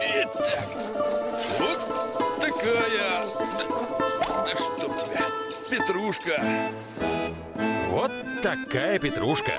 Итак, 0.00 0.68
вот 1.58 1.78
такая... 2.40 3.24
Да, 3.58 4.44
да 4.46 4.54
чтоб 4.54 4.96
тебя, 5.02 5.26
петрушка. 5.70 6.40
Вот 7.90 8.12
такая 8.42 8.98
петрушка. 8.98 9.52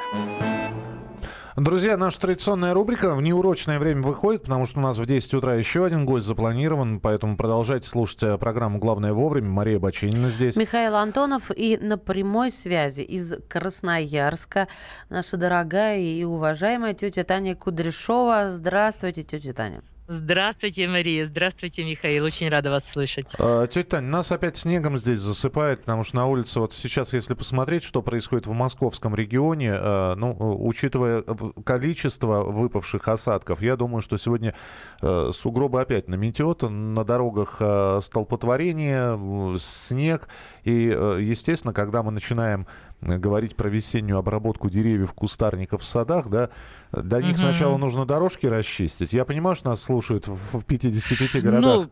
Друзья, 1.55 1.97
наша 1.97 2.19
традиционная 2.19 2.73
рубрика 2.73 3.13
в 3.13 3.21
неурочное 3.21 3.77
время 3.77 4.01
выходит, 4.01 4.41
потому 4.41 4.65
что 4.65 4.79
у 4.79 4.81
нас 4.81 4.97
в 4.97 5.05
10 5.05 5.35
утра 5.35 5.53
еще 5.53 5.85
один 5.85 6.03
гость 6.03 6.25
запланирован, 6.25 6.99
поэтому 6.99 7.37
продолжайте 7.37 7.87
слушать 7.87 8.23
э, 8.23 8.37
программу 8.39 8.79
«Главное 8.79 9.13
вовремя». 9.13 9.49
Мария 9.49 9.77
Бачинина 9.77 10.31
здесь. 10.31 10.55
Михаил 10.55 10.95
Антонов 10.95 11.51
и 11.55 11.77
на 11.77 11.99
прямой 11.99 12.49
связи 12.49 13.01
из 13.01 13.35
Красноярска 13.47 14.67
наша 15.09 15.37
дорогая 15.37 15.99
и 15.99 16.23
уважаемая 16.23 16.95
тетя 16.95 17.23
Таня 17.23 17.55
Кудряшова. 17.55 18.49
Здравствуйте, 18.49 19.21
тетя 19.21 19.53
Таня. 19.53 19.83
Здравствуйте, 20.07 20.85
Мария. 20.89 21.25
Здравствуйте, 21.25 21.85
Михаил. 21.85 22.25
Очень 22.25 22.49
рада 22.49 22.69
вас 22.69 22.89
слышать. 22.89 23.27
А, 23.39 23.67
тетя 23.67 23.91
Таня, 23.91 24.09
нас 24.09 24.33
опять 24.33 24.57
снегом 24.57 24.97
здесь 24.97 25.19
засыпает, 25.19 25.81
потому 25.81 26.03
что 26.03 26.17
на 26.17 26.27
улице 26.27 26.59
вот 26.59 26.73
сейчас, 26.73 27.13
если 27.13 27.35
посмотреть, 27.35 27.83
что 27.83 28.01
происходит 28.01 28.45
в 28.45 28.51
московском 28.51 29.15
регионе, 29.15 29.71
а, 29.73 30.15
ну, 30.15 30.35
учитывая 30.65 31.21
количество 31.63 32.41
выпавших 32.41 33.07
осадков, 33.07 33.61
я 33.61 33.77
думаю, 33.77 34.01
что 34.01 34.17
сегодня 34.17 34.53
а, 35.01 35.31
сугробы 35.31 35.79
опять 35.79 36.09
наметет, 36.09 36.63
на 36.63 37.05
дорогах 37.05 37.57
а, 37.61 38.01
столпотворение, 38.01 39.57
снег. 39.59 40.27
И, 40.65 40.73
естественно, 40.73 41.73
когда 41.73 42.03
мы 42.03 42.11
начинаем 42.11 42.67
говорить 43.03 43.55
про 43.55 43.69
весеннюю 43.69 44.17
обработку 44.17 44.69
деревьев, 44.69 45.13
кустарников 45.13 45.81
в 45.81 45.85
садах, 45.85 46.29
да, 46.29 46.49
до 46.91 47.21
них 47.21 47.33
угу. 47.33 47.41
сначала 47.41 47.77
нужно 47.77 48.05
дорожки 48.05 48.45
расчистить. 48.45 49.13
Я 49.13 49.25
понимаю, 49.25 49.55
что 49.55 49.69
нас 49.69 49.81
слушают 49.81 50.27
в 50.27 50.63
55 50.63 51.43
городах. 51.43 51.61
Ну... 51.61 51.89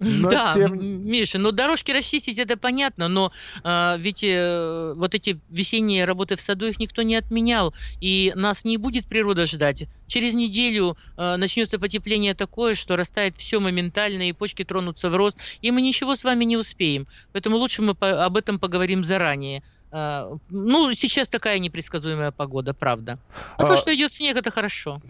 Но 0.00 0.28
да, 0.28 0.52
тем... 0.54 1.06
Миша, 1.06 1.38
ну 1.38 1.52
дорожки 1.52 1.90
расчистить 1.92 2.38
это 2.38 2.56
понятно, 2.56 3.08
но 3.08 3.32
э, 3.62 3.96
ведь 3.98 4.24
э, 4.24 4.94
вот 4.96 5.14
эти 5.14 5.40
весенние 5.50 6.04
работы 6.04 6.36
в 6.36 6.40
саду 6.40 6.66
их 6.66 6.78
никто 6.78 7.02
не 7.02 7.16
отменял, 7.16 7.74
и 8.00 8.32
нас 8.34 8.64
не 8.64 8.76
будет 8.76 9.06
природа 9.06 9.46
ждать. 9.46 9.84
Через 10.06 10.34
неделю 10.34 10.96
э, 11.16 11.36
начнется 11.36 11.78
потепление 11.78 12.34
такое, 12.34 12.74
что 12.74 12.96
растает 12.96 13.36
все 13.36 13.60
моментально, 13.60 14.28
и 14.28 14.32
почки 14.32 14.64
тронутся 14.64 15.10
в 15.10 15.16
рост, 15.16 15.36
и 15.62 15.70
мы 15.70 15.80
ничего 15.80 16.16
с 16.16 16.24
вами 16.24 16.44
не 16.44 16.56
успеем. 16.56 17.06
Поэтому 17.32 17.56
лучше 17.56 17.82
мы 17.82 17.94
по 17.94 18.24
об 18.24 18.36
этом 18.36 18.58
поговорим 18.58 19.04
заранее. 19.04 19.62
А, 19.96 20.28
ну, 20.48 20.92
сейчас 20.92 21.28
такая 21.28 21.60
непредсказуемая 21.60 22.32
погода, 22.32 22.74
правда. 22.74 23.16
А, 23.56 23.62
а 23.62 23.66
то, 23.66 23.76
что 23.76 23.94
идет 23.94 24.12
снег, 24.12 24.36
это 24.36 24.50
хорошо. 24.50 25.00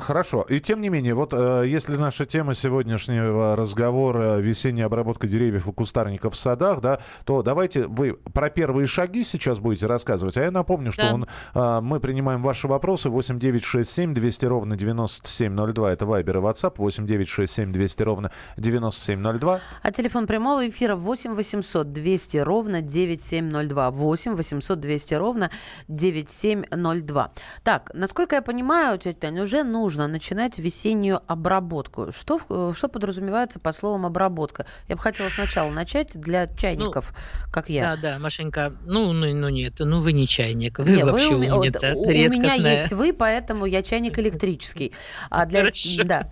Хорошо. 0.00 0.42
И 0.42 0.60
тем 0.60 0.82
не 0.82 0.90
менее, 0.90 1.14
вот 1.14 1.32
э, 1.32 1.64
если 1.66 1.96
наша 1.96 2.26
тема 2.26 2.54
сегодняшнего 2.54 3.56
разговора 3.56 4.36
весенняя 4.36 4.86
обработка 4.86 5.26
деревьев 5.26 5.66
и 5.66 5.72
кустарников 5.72 6.34
в 6.34 6.36
садах, 6.36 6.82
да, 6.82 7.00
то 7.24 7.42
давайте 7.42 7.84
вы 7.86 8.12
про 8.34 8.50
первые 8.50 8.86
шаги 8.86 9.24
сейчас 9.24 9.58
будете 9.58 9.86
рассказывать. 9.86 10.36
А 10.36 10.42
я 10.42 10.50
напомню, 10.50 10.92
что 10.92 11.02
да. 11.02 11.14
он, 11.14 11.26
э, 11.54 11.80
мы 11.80 11.98
принимаем 11.98 12.42
ваши 12.42 12.68
вопросы 12.68 13.08
8967 13.08 14.12
200 14.12 14.44
ровно 14.44 14.76
9702. 14.76 15.92
Это 15.92 16.04
Вайбер 16.04 16.36
и 16.36 16.40
WhatsApp 16.40 16.74
8967 16.76 17.72
200 17.72 18.02
ровно 18.02 18.30
9702. 18.58 19.60
А 19.82 19.92
телефон 19.92 20.26
прямого 20.26 20.68
эфира 20.68 20.94
8 20.94 21.34
800 21.34 21.90
200 21.90 22.36
ровно 22.36 22.82
9702. 22.82 23.90
8 23.90 24.34
800 24.34 24.78
200 24.78 25.14
ровно 25.14 25.50
9702. 25.88 27.32
Так, 27.62 27.90
насколько 27.94 28.36
я 28.36 28.42
понимаю, 28.42 28.98
тетя 28.98 29.20
Таня, 29.20 29.44
уже 29.44 29.69
нужно 29.70 30.08
начинать 30.08 30.58
весеннюю 30.58 31.22
обработку? 31.26 32.12
Что, 32.12 32.40
э, 32.48 32.72
что 32.76 32.88
подразумевается 32.88 33.58
под 33.58 33.74
словом 33.74 34.06
обработка? 34.06 34.66
Я 34.88 34.96
бы 34.96 35.02
хотела 35.02 35.28
сначала 35.28 35.70
начать 35.70 36.20
для 36.20 36.46
чайников, 36.46 37.12
ну, 37.12 37.52
как 37.52 37.70
я. 37.70 37.96
Да, 37.96 37.96
да, 37.96 38.18
Машенька, 38.18 38.72
ну, 38.84 39.12
ну, 39.12 39.32
ну 39.34 39.48
нет, 39.48 39.74
ну 39.78 40.00
вы 40.00 40.12
не 40.12 40.26
чайник, 40.26 40.78
вы 40.78 40.90
не, 40.90 41.04
вообще 41.04 41.36
вы, 41.36 41.50
умница, 41.50 41.94
у, 41.94 42.02
у 42.02 42.08
меня 42.10 42.54
есть 42.54 42.92
вы, 42.92 43.12
поэтому 43.12 43.64
я 43.66 43.82
чайник 43.82 44.18
электрический. 44.18 44.92
А 45.30 45.46
для... 45.50 45.60
Хорошо. 45.60 46.04
Да. 46.04 46.30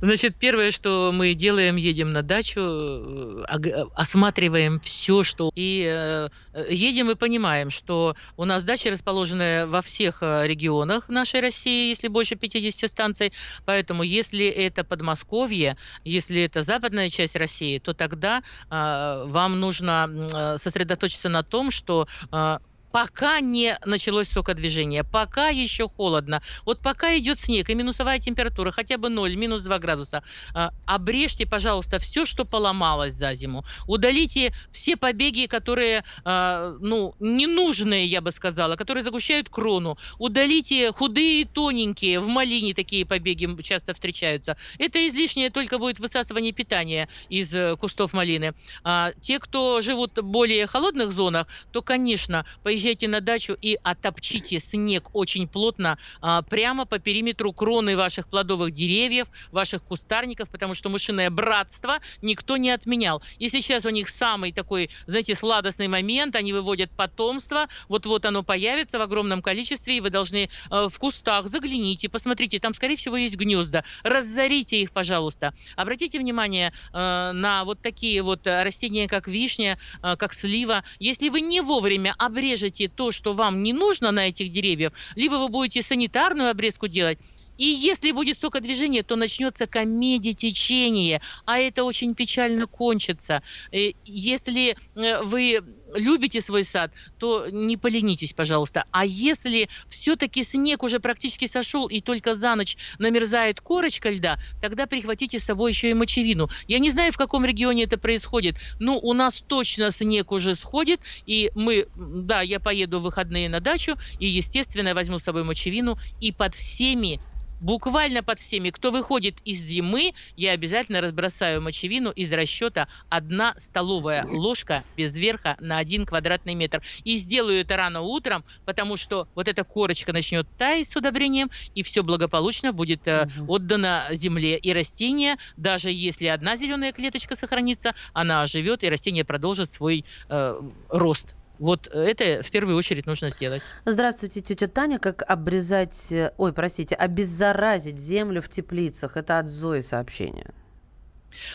Значит, 0.00 0.36
первое, 0.36 0.70
что 0.70 1.12
мы 1.12 1.34
делаем, 1.34 1.76
едем 1.76 2.10
на 2.10 2.22
дачу, 2.22 2.60
э, 2.60 3.84
осматриваем 3.94 4.80
все, 4.80 5.22
что... 5.22 5.52
И 5.54 5.84
э, 5.86 6.28
едем 6.70 7.10
и 7.10 7.14
понимаем, 7.14 7.70
что 7.70 8.16
у 8.36 8.44
нас 8.44 8.64
дача 8.64 8.90
расположена 8.90 9.66
во 9.68 9.82
всех 9.82 10.22
регионах 10.22 11.08
нашей 11.08 11.40
России, 11.40 11.90
если 11.90 12.08
больше 12.08 12.29
больше 12.30 12.36
50 12.36 12.90
станций, 12.90 13.32
поэтому 13.64 14.02
если 14.02 14.46
это 14.46 14.84
Подмосковье, 14.84 15.76
если 16.04 16.42
это 16.42 16.62
западная 16.62 17.10
часть 17.10 17.36
России, 17.36 17.78
то 17.78 17.94
тогда 17.94 18.42
э, 18.70 19.24
вам 19.26 19.60
нужно 19.60 20.08
э, 20.08 20.58
сосредоточиться 20.58 21.28
на 21.28 21.42
том, 21.42 21.70
что 21.70 22.06
э, 22.32 22.58
пока 22.92 23.40
не 23.40 23.78
началось 23.84 24.28
сокодвижение, 24.28 25.04
пока 25.04 25.48
еще 25.48 25.88
холодно, 25.88 26.42
вот 26.64 26.80
пока 26.80 27.16
идет 27.18 27.40
снег 27.40 27.70
и 27.70 27.74
минусовая 27.74 28.18
температура, 28.18 28.72
хотя 28.72 28.98
бы 28.98 29.08
0, 29.08 29.36
минус 29.36 29.62
2 29.62 29.78
градуса, 29.78 30.22
а, 30.54 30.72
обрежьте, 30.86 31.46
пожалуйста, 31.46 31.98
все, 31.98 32.26
что 32.26 32.44
поломалось 32.44 33.14
за 33.14 33.34
зиму. 33.34 33.64
Удалите 33.86 34.52
все 34.72 34.96
побеги, 34.96 35.46
которые, 35.46 36.04
а, 36.24 36.76
ну, 36.80 37.14
ненужные, 37.20 38.06
я 38.06 38.20
бы 38.20 38.32
сказала, 38.32 38.76
которые 38.76 39.04
загущают 39.04 39.48
крону. 39.48 39.96
Удалите 40.18 40.92
худые, 40.92 41.44
тоненькие, 41.46 42.20
в 42.20 42.26
малине 42.26 42.74
такие 42.74 43.06
побеги 43.06 43.48
часто 43.62 43.94
встречаются. 43.94 44.56
Это 44.78 45.08
излишнее 45.08 45.50
только 45.50 45.78
будет 45.78 46.00
высасывание 46.00 46.52
питания 46.52 47.08
из 47.28 47.54
э, 47.54 47.76
кустов 47.76 48.12
малины. 48.12 48.54
А 48.84 49.12
те, 49.20 49.38
кто 49.38 49.80
живут 49.80 50.18
в 50.18 50.22
более 50.22 50.66
холодных 50.66 51.12
зонах, 51.12 51.46
то, 51.72 51.82
конечно, 51.82 52.44
поезжайте 52.62 52.79
приезжайте 52.80 53.08
на 53.08 53.20
дачу 53.20 53.58
и 53.60 53.78
отопчите 53.82 54.58
снег 54.58 55.10
очень 55.12 55.46
плотно 55.46 55.98
а, 56.22 56.40
прямо 56.40 56.86
по 56.86 56.98
периметру 56.98 57.52
кроны 57.52 57.94
ваших 57.94 58.26
плодовых 58.26 58.72
деревьев, 58.72 59.26
ваших 59.52 59.82
кустарников, 59.82 60.48
потому 60.48 60.72
что 60.72 60.88
мышиное 60.88 61.28
братство 61.28 61.98
никто 62.22 62.56
не 62.56 62.70
отменял. 62.70 63.22
И 63.38 63.50
сейчас 63.50 63.84
у 63.84 63.90
них 63.90 64.08
самый 64.08 64.52
такой, 64.52 64.88
знаете, 65.06 65.34
сладостный 65.34 65.88
момент, 65.88 66.36
они 66.36 66.54
выводят 66.54 66.90
потомство, 66.90 67.66
вот-вот 67.88 68.24
оно 68.24 68.42
появится 68.42 68.98
в 68.98 69.02
огромном 69.02 69.42
количестве, 69.42 69.98
и 69.98 70.00
вы 70.00 70.08
должны 70.08 70.48
э, 70.70 70.88
в 70.88 70.98
кустах 70.98 71.48
загляните, 71.48 72.08
посмотрите, 72.08 72.60
там, 72.60 72.72
скорее 72.72 72.96
всего, 72.96 73.18
есть 73.18 73.36
гнезда, 73.36 73.84
разорите 74.04 74.80
их, 74.80 74.92
пожалуйста. 74.92 75.52
Обратите 75.76 76.18
внимание 76.18 76.72
э, 76.94 76.96
на 77.32 77.64
вот 77.64 77.82
такие 77.82 78.22
вот 78.22 78.46
растения, 78.46 79.06
как 79.06 79.28
вишня, 79.28 79.78
э, 80.02 80.16
как 80.16 80.32
слива. 80.32 80.82
Если 80.98 81.28
вы 81.28 81.42
не 81.42 81.60
вовремя 81.60 82.14
обрежете 82.16 82.69
обрежете 82.70 82.88
то, 82.88 83.12
что 83.12 83.34
вам 83.34 83.62
не 83.62 83.72
нужно 83.72 84.12
на 84.12 84.28
этих 84.28 84.52
деревьях, 84.52 84.92
либо 85.16 85.34
вы 85.34 85.48
будете 85.48 85.82
санитарную 85.82 86.50
обрезку 86.50 86.88
делать, 86.88 87.18
и 87.56 87.64
если 87.64 88.12
будет 88.12 88.38
столько 88.38 88.60
движения, 88.60 89.02
то 89.02 89.16
начнется 89.16 89.66
комедия 89.66 90.32
течения, 90.32 91.20
а 91.44 91.58
это 91.58 91.84
очень 91.84 92.14
печально 92.14 92.66
кончится. 92.66 93.42
Э, 93.70 93.90
если 94.04 94.76
э, 94.94 95.22
вы 95.22 95.60
любите 95.94 96.40
свой 96.40 96.64
сад, 96.64 96.92
то 97.18 97.48
не 97.50 97.76
поленитесь, 97.76 98.32
пожалуйста. 98.32 98.84
А 98.90 99.04
если 99.04 99.68
все-таки 99.88 100.42
снег 100.42 100.82
уже 100.82 101.00
практически 101.00 101.46
сошел 101.46 101.86
и 101.86 102.00
только 102.00 102.34
за 102.34 102.54
ночь 102.54 102.76
намерзает 102.98 103.60
корочка 103.60 104.10
льда, 104.10 104.38
тогда 104.60 104.86
прихватите 104.86 105.38
с 105.38 105.44
собой 105.44 105.72
еще 105.72 105.90
и 105.90 105.94
мочевину. 105.94 106.48
Я 106.66 106.78
не 106.78 106.90
знаю, 106.90 107.12
в 107.12 107.16
каком 107.16 107.44
регионе 107.44 107.84
это 107.84 107.98
происходит, 107.98 108.56
но 108.78 108.98
у 108.98 109.12
нас 109.12 109.42
точно 109.46 109.90
снег 109.90 110.32
уже 110.32 110.54
сходит, 110.54 111.00
и 111.26 111.50
мы, 111.54 111.86
да, 111.94 112.42
я 112.42 112.60
поеду 112.60 113.00
в 113.00 113.02
выходные 113.02 113.48
на 113.48 113.60
дачу, 113.60 113.96
и, 114.18 114.26
естественно, 114.26 114.94
возьму 114.94 115.18
с 115.18 115.24
собой 115.24 115.44
мочевину, 115.44 115.98
и 116.20 116.32
под 116.32 116.54
всеми 116.54 117.20
буквально 117.60 118.22
под 118.22 118.40
всеми, 118.40 118.70
кто 118.70 118.90
выходит 118.90 119.36
из 119.44 119.60
зимы, 119.60 120.12
я 120.36 120.52
обязательно 120.52 121.00
разбросаю 121.00 121.62
мочевину 121.62 122.10
из 122.10 122.32
расчета 122.32 122.88
одна 123.08 123.54
столовая 123.58 124.26
ложка 124.26 124.82
без 124.96 125.14
верха 125.16 125.56
на 125.60 125.78
один 125.78 126.06
квадратный 126.06 126.54
метр. 126.54 126.82
И 127.04 127.16
сделаю 127.16 127.60
это 127.60 127.76
рано 127.76 128.00
утром, 128.00 128.44
потому 128.64 128.96
что 128.96 129.28
вот 129.34 129.48
эта 129.48 129.64
корочка 129.64 130.12
начнет 130.12 130.46
таять 130.58 130.88
с 130.90 130.96
удобрением, 130.96 131.50
и 131.74 131.82
все 131.82 132.02
благополучно 132.02 132.72
будет 132.72 133.06
э, 133.06 133.28
угу. 133.38 133.54
отдано 133.54 134.08
земле. 134.12 134.58
И 134.58 134.72
растение, 134.72 135.36
даже 135.56 135.90
если 135.90 136.26
одна 136.26 136.56
зеленая 136.56 136.92
клеточка 136.92 137.36
сохранится, 137.36 137.94
она 138.12 138.42
оживет, 138.42 138.82
и 138.82 138.88
растение 138.88 139.24
продолжит 139.24 139.72
свой 139.72 140.04
э, 140.28 140.60
рост. 140.88 141.34
Вот 141.60 141.88
это 141.88 142.42
в 142.42 142.50
первую 142.50 142.76
очередь 142.76 143.06
нужно 143.06 143.28
сделать. 143.28 143.62
Здравствуйте, 143.84 144.40
тетя 144.40 144.66
Таня. 144.66 144.98
Как 144.98 145.22
обрезать, 145.28 146.12
ой, 146.38 146.52
простите, 146.54 146.94
обеззаразить 146.94 147.98
землю 147.98 148.40
в 148.40 148.48
теплицах? 148.48 149.18
Это 149.18 149.38
от 149.38 149.46
Зои 149.46 149.82
сообщение. 149.82 150.50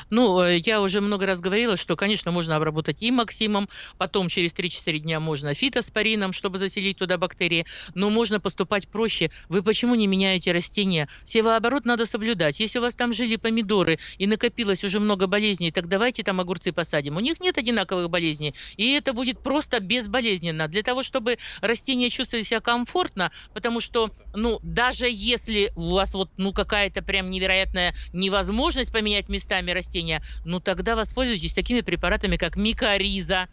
Ну, 0.09 0.41
э, 0.41 0.57
я 0.57 0.81
уже 0.81 1.01
много 1.01 1.25
раз 1.25 1.39
говорила, 1.39 1.77
что, 1.77 1.95
конечно, 1.95 2.31
можно 2.31 2.55
обработать 2.55 2.97
и 3.01 3.11
Максимом, 3.11 3.69
потом 3.97 4.29
через 4.29 4.53
3-4 4.53 4.99
дня 4.99 5.19
можно 5.19 5.53
фитоспорином, 5.53 6.33
чтобы 6.33 6.59
заселить 6.59 6.97
туда 6.97 7.17
бактерии, 7.17 7.65
но 7.93 8.09
можно 8.09 8.39
поступать 8.39 8.87
проще. 8.87 9.31
Вы 9.49 9.63
почему 9.63 9.95
не 9.95 10.07
меняете 10.07 10.51
растения? 10.51 11.07
Севооборот 11.25 11.85
надо 11.85 12.05
соблюдать. 12.05 12.59
Если 12.59 12.79
у 12.79 12.81
вас 12.81 12.95
там 12.95 13.13
жили 13.13 13.35
помидоры 13.35 13.99
и 14.17 14.27
накопилось 14.27 14.83
уже 14.83 14.99
много 14.99 15.27
болезней, 15.27 15.71
так 15.71 15.87
давайте 15.87 16.23
там 16.23 16.39
огурцы 16.39 16.71
посадим. 16.71 17.17
У 17.17 17.19
них 17.19 17.39
нет 17.39 17.57
одинаковых 17.57 18.09
болезней, 18.09 18.55
и 18.77 18.91
это 18.91 19.13
будет 19.13 19.41
просто 19.41 19.79
безболезненно. 19.79 20.67
Для 20.67 20.83
того, 20.83 21.03
чтобы 21.03 21.37
растения 21.61 22.09
чувствовали 22.09 22.43
себя 22.43 22.61
комфортно, 22.61 23.31
потому 23.53 23.79
что, 23.79 24.11
ну, 24.35 24.59
даже 24.63 25.07
если 25.09 25.71
у 25.75 25.93
вас 25.93 26.13
вот, 26.13 26.29
ну, 26.37 26.53
какая-то 26.53 27.01
прям 27.01 27.29
невероятная 27.29 27.95
невозможность 28.13 28.91
поменять 28.91 29.29
местами 29.29 29.71
растения, 29.71 30.21
ну 30.45 30.59
тогда 30.59 30.95
воспользуйтесь 30.95 31.53
такими 31.53 31.81
препаратами, 31.81 32.37
как 32.37 32.55
микориза. 32.55 33.47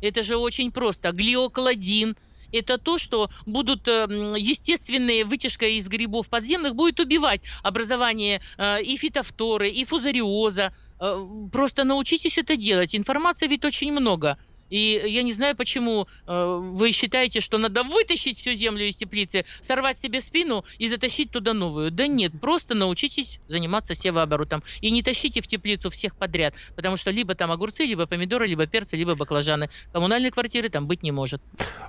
Это 0.00 0.22
же 0.22 0.36
очень 0.36 0.72
просто. 0.72 1.12
Глиокладин. 1.12 2.16
Это 2.52 2.78
то, 2.78 2.98
что 2.98 3.30
будут 3.46 3.88
э, 3.88 4.06
естественные 4.38 5.24
вытяжка 5.24 5.66
из 5.66 5.88
грибов 5.88 6.28
подземных 6.28 6.76
будет 6.76 7.00
убивать 7.00 7.40
образование 7.62 8.40
э, 8.58 8.82
и 8.82 8.96
фитофторы, 8.96 9.70
и 9.70 9.84
фузариоза. 9.84 10.72
Э, 11.00 11.26
просто 11.50 11.82
научитесь 11.82 12.38
это 12.38 12.56
делать. 12.56 12.94
Информации 12.94 13.48
ведь 13.48 13.64
очень 13.64 13.92
много. 13.92 14.38
И 14.70 15.02
я 15.06 15.22
не 15.22 15.32
знаю, 15.32 15.56
почему 15.56 16.08
э, 16.26 16.58
вы 16.60 16.92
считаете, 16.92 17.40
что 17.40 17.58
надо 17.58 17.82
вытащить 17.82 18.38
всю 18.38 18.54
землю 18.54 18.84
из 18.84 18.96
теплицы, 18.96 19.44
сорвать 19.62 20.00
себе 20.00 20.20
спину 20.20 20.64
и 20.78 20.88
затащить 20.88 21.30
туда 21.30 21.52
новую. 21.52 21.90
Да 21.90 22.06
нет, 22.06 22.32
просто 22.40 22.74
научитесь 22.74 23.40
заниматься 23.48 23.94
севооборотом. 23.94 24.62
И 24.80 24.90
не 24.90 25.02
тащите 25.02 25.40
в 25.40 25.46
теплицу 25.46 25.90
всех 25.90 26.16
подряд, 26.16 26.54
потому 26.74 26.96
что 26.96 27.10
либо 27.10 27.34
там 27.34 27.52
огурцы, 27.52 27.84
либо 27.84 28.06
помидоры, 28.06 28.46
либо 28.46 28.66
перцы, 28.66 28.96
либо 28.96 29.14
баклажаны. 29.14 29.70
Коммунальной 29.92 30.30
квартиры 30.30 30.68
там 30.68 30.86
быть 30.86 31.02
не 31.02 31.12
может. 31.12 31.40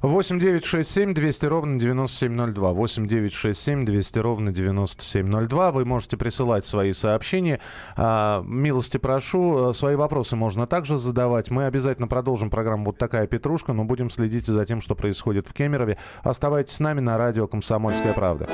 8 0.02 0.40
9 0.40 0.64
6 0.64 0.90
7 0.90 1.14
200 1.14 1.46
ровно 1.46 1.80
9702. 1.80 2.74
8 2.74 3.08
9 3.08 3.34
6 3.34 3.60
7 3.60 3.86
200 3.86 4.20
ровно 4.20 4.52
9702. 4.52 5.72
Вы 5.72 5.86
можете 5.86 6.18
присылать 6.18 6.66
свои 6.66 6.94
сообщения. 6.94 7.60
А, 7.96 8.44
милости 8.46 8.98
прошу. 8.98 9.74
Свои 9.74 9.96
вопросы 9.96 10.36
можно 10.36 10.68
также 10.68 11.00
задавать. 11.00 11.50
Мы 11.50 11.66
обязательно 11.66 12.08
продолжим 12.08 12.50
программу 12.50 12.65
программа 12.66 12.86
«Вот 12.86 12.98
такая 12.98 13.28
петрушка», 13.28 13.74
но 13.74 13.84
будем 13.84 14.10
следить 14.10 14.48
за 14.48 14.66
тем, 14.66 14.82
что 14.82 14.96
происходит 14.96 15.48
в 15.48 15.54
Кемерове. 15.54 16.00
Оставайтесь 16.24 16.74
с 16.74 16.80
нами 16.80 17.00
на 17.00 17.16
радио 17.16 17.48
«Комсомольская 17.48 18.14
правда». 18.14 18.50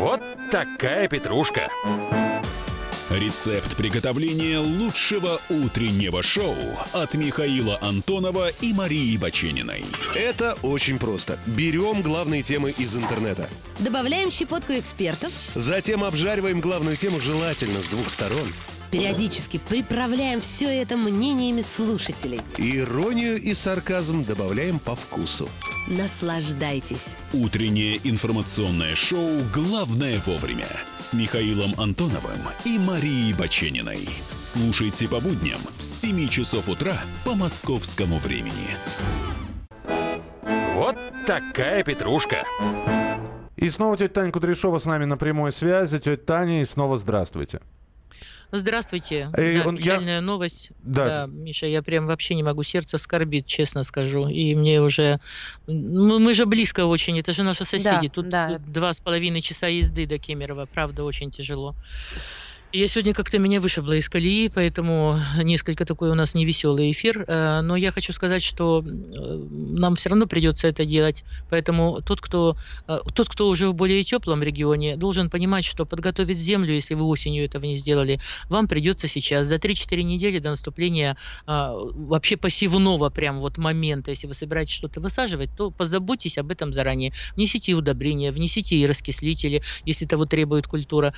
Вот 0.00 0.20
такая 0.50 1.06
петрушка. 1.06 1.68
Рецепт 3.08 3.76
приготовления 3.76 4.58
лучшего 4.58 5.40
утреннего 5.48 6.24
шоу 6.24 6.56
от 6.92 7.14
Михаила 7.14 7.78
Антонова 7.80 8.48
и 8.60 8.72
Марии 8.72 9.16
Бачениной. 9.16 9.84
Это 10.16 10.56
очень 10.62 10.98
просто. 10.98 11.38
Берем 11.46 12.02
главные 12.02 12.42
темы 12.42 12.70
из 12.70 12.96
интернета. 12.96 13.48
Добавляем 13.78 14.30
щепотку 14.30 14.72
экспертов. 14.72 15.30
Затем 15.54 16.02
обжариваем 16.02 16.60
главную 16.60 16.96
тему 16.96 17.20
желательно 17.20 17.80
с 17.80 17.88
двух 17.88 18.10
сторон. 18.10 18.48
Периодически 18.90 19.58
приправляем 19.68 20.40
все 20.40 20.68
это 20.68 20.96
мнениями 20.96 21.62
слушателей. 21.62 22.40
Иронию 22.58 23.40
и 23.40 23.54
сарказм 23.54 24.24
добавляем 24.24 24.80
по 24.80 24.96
вкусу. 24.96 25.48
Наслаждайтесь. 25.88 27.16
Утреннее 27.32 28.00
информационное 28.02 28.96
шоу 28.96 29.40
«Главное 29.52 30.20
вовремя» 30.26 30.66
с 30.96 31.14
Михаилом 31.14 31.78
Антоновым 31.78 32.38
и 32.64 32.78
Марией 32.78 33.32
Бачениной. 33.32 34.08
Слушайте 34.34 35.08
по 35.08 35.20
будням 35.20 35.60
с 35.78 36.00
7 36.00 36.28
часов 36.28 36.68
утра 36.68 37.00
по 37.24 37.34
московскому 37.34 38.18
времени. 38.18 38.76
Вот 40.74 40.96
такая 41.26 41.84
петрушка. 41.84 42.44
И 43.56 43.68
снова 43.70 43.96
тетя 43.96 44.14
Таня 44.14 44.32
Кудряшова 44.32 44.78
с 44.78 44.86
нами 44.86 45.04
на 45.04 45.16
прямой 45.16 45.52
связи. 45.52 45.98
Тетя 45.98 46.16
Таня, 46.16 46.62
и 46.62 46.64
снова 46.64 46.98
здравствуйте. 46.98 47.60
Здравствуйте. 48.52 49.30
Эй, 49.36 49.58
да, 49.62 49.68
он- 49.68 49.76
я- 49.76 49.80
печальная 49.82 50.20
новость. 50.20 50.70
Да. 50.80 51.06
Да. 51.06 51.26
Миша, 51.26 51.66
я 51.66 51.82
прям 51.82 52.06
вообще 52.06 52.34
не 52.34 52.42
могу. 52.42 52.62
Сердце 52.64 52.98
скорбит, 52.98 53.46
честно 53.46 53.84
скажу. 53.84 54.26
И 54.28 54.54
мне 54.56 54.80
уже... 54.82 55.20
Ну, 55.66 56.18
мы 56.18 56.34
же 56.34 56.46
близко 56.46 56.86
очень. 56.86 57.18
Это 57.20 57.32
же 57.32 57.44
наши 57.44 57.64
соседи. 57.64 57.84
Да, 57.84 58.02
Тут 58.12 58.28
да. 58.28 58.56
два 58.58 58.92
с 58.92 59.00
половиной 59.00 59.40
часа 59.40 59.68
езды 59.68 60.06
до 60.06 60.18
Кемерово. 60.18 60.66
Правда, 60.66 61.04
очень 61.04 61.30
тяжело. 61.30 61.76
Я 62.72 62.86
сегодня 62.86 63.14
как-то 63.14 63.40
меня 63.40 63.60
вышибло 63.60 63.94
из 63.94 64.08
колеи, 64.08 64.48
поэтому 64.48 65.18
несколько 65.42 65.84
такой 65.84 66.10
у 66.10 66.14
нас 66.14 66.34
невеселый 66.34 66.92
эфир. 66.92 67.24
Э, 67.26 67.62
Но 67.62 67.74
я 67.74 67.90
хочу 67.90 68.12
сказать, 68.12 68.44
что 68.44 68.84
э, 68.86 69.46
нам 69.50 69.96
все 69.96 70.10
равно 70.10 70.28
придется 70.28 70.68
это 70.68 70.84
делать. 70.84 71.24
Поэтому 71.48 72.00
тот, 72.00 72.20
кто, 72.20 72.56
э, 72.86 72.98
тот, 73.12 73.28
кто 73.28 73.48
уже 73.48 73.66
в 73.66 73.74
более 73.74 74.04
теплом 74.04 74.44
регионе, 74.44 74.96
должен 74.96 75.30
понимать, 75.30 75.64
что 75.64 75.84
подготовить 75.84 76.38
землю, 76.38 76.72
если 76.72 76.94
вы 76.94 77.06
осенью 77.06 77.44
этого 77.44 77.64
не 77.64 77.74
сделали, 77.74 78.20
вам 78.48 78.68
придется 78.68 79.08
сейчас 79.08 79.48
за 79.48 79.56
3-4 79.56 80.02
недели 80.02 80.38
до 80.38 80.50
наступления 80.50 81.16
вообще 81.46 82.36
посевного 82.36 83.10
прям 83.10 83.40
вот 83.40 83.58
момента, 83.58 84.12
если 84.12 84.28
вы 84.28 84.34
собираетесь 84.34 84.74
что-то 84.74 85.00
высаживать, 85.00 85.50
то 85.56 85.72
позаботьтесь 85.72 86.38
об 86.38 86.52
этом 86.52 86.72
заранее. 86.72 87.12
Внесите 87.34 87.72
удобрения, 87.72 88.30
внесите 88.30 88.76
и 88.76 88.86
раскислители, 88.86 89.62
если 89.84 90.04
того 90.06 90.24
требует 90.24 90.66
культура. 90.66 91.14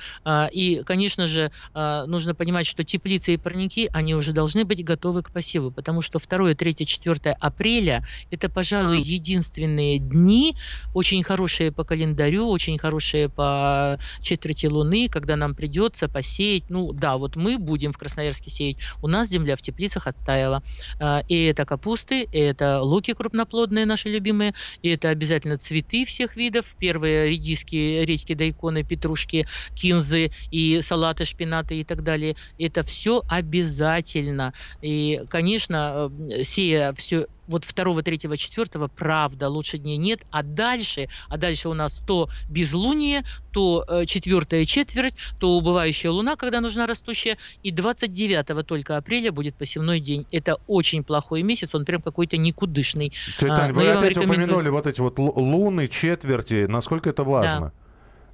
И, 0.51 0.81
конечно 0.85 1.27
же, 1.27 1.42
а, 1.73 2.05
нужно 2.05 2.35
понимать, 2.35 2.67
что 2.67 2.83
теплицы 2.83 3.33
и 3.33 3.37
парники, 3.37 3.89
они 3.93 4.15
уже 4.15 4.33
должны 4.33 4.65
быть 4.65 4.83
готовы 4.83 5.23
к 5.23 5.31
посеву, 5.31 5.71
потому 5.71 6.01
что 6.01 6.19
2, 6.19 6.53
3, 6.53 6.75
4 6.85 7.31
апреля– 7.39 8.05
это, 8.31 8.49
пожалуй, 8.49 9.01
единственные 9.01 9.99
дни, 9.99 10.55
очень 10.93 11.23
хорошие 11.23 11.71
по 11.71 11.83
календарю, 11.83 12.47
очень 12.49 12.77
хорошие 12.77 13.29
по 13.29 13.99
четверти 14.21 14.67
луны, 14.67 15.07
когда 15.09 15.35
нам 15.35 15.55
придется 15.55 16.07
посеять. 16.07 16.69
Ну 16.69 16.93
да, 16.93 17.17
вот 17.17 17.35
мы 17.35 17.57
будем 17.57 17.91
в 17.93 17.97
Красноярске 17.97 18.49
сеять. 18.49 18.77
У 19.01 19.07
нас 19.07 19.29
земля 19.29 19.55
в 19.55 19.61
теплицах 19.61 20.07
оттаяла. 20.07 20.63
А, 20.99 21.23
И 21.27 21.43
это 21.45 21.65
капусты, 21.65 22.23
и 22.23 22.37
это 22.37 22.81
луки 22.81 23.13
крупноплодные 23.13 23.85
наши 23.85 24.09
любимые, 24.09 24.53
и 24.81 24.89
это 24.89 25.09
обязательно 25.09 25.57
цветы 25.57 26.05
всех 26.05 26.35
видов. 26.35 26.75
Первые 26.79 27.29
редиски, 27.29 28.03
редьки, 28.03 28.33
дайконы, 28.33 28.83
петрушки, 28.83 29.47
кинзы 29.75 30.31
и 30.51 30.81
салаты, 30.81 31.25
шпинаты 31.33 31.79
и 31.79 31.83
так 31.83 32.03
далее. 32.03 32.35
Это 32.59 32.83
все 32.83 33.23
обязательно. 33.27 34.53
И, 34.81 35.21
конечно, 35.29 36.11
э, 36.29 36.43
сея 36.43 36.93
все 36.93 37.27
вот 37.47 37.65
2, 37.75 38.01
3, 38.03 38.19
4, 38.37 38.87
правда, 38.95 39.49
лучше 39.49 39.77
дней 39.77 39.97
нет, 39.97 40.21
а 40.31 40.43
дальше, 40.43 41.09
а 41.27 41.37
дальше 41.37 41.67
у 41.67 41.73
нас 41.73 41.91
то 42.07 42.29
безлуние, 42.49 43.23
то 43.51 43.83
э, 43.87 44.05
четвертая 44.05 44.63
четверть, 44.65 45.15
то 45.39 45.57
убывающая 45.57 46.09
луна, 46.09 46.35
когда 46.37 46.61
нужна 46.61 46.85
растущая, 46.87 47.37
и 47.61 47.71
29 47.71 48.65
только 48.65 48.95
апреля 48.95 49.31
будет 49.31 49.55
посевной 49.55 49.99
день. 49.99 50.25
Это 50.31 50.57
очень 50.67 51.03
плохой 51.03 51.43
месяц, 51.43 51.75
он 51.75 51.83
прям 51.83 52.01
какой-то 52.01 52.37
никудышный. 52.37 53.11
Тетя 53.37 53.53
А, 53.53 53.57
Тань, 53.57 53.73
вы 53.73 53.89
опять 53.89 54.11
рекомендую- 54.15 54.25
упомянули 54.45 54.69
вот 54.69 54.87
эти 54.87 55.01
вот 55.01 55.19
лу- 55.19 55.33
луны, 55.35 55.87
четверти. 55.89 56.65
Насколько 56.69 57.09
это 57.09 57.23
важно? 57.25 57.73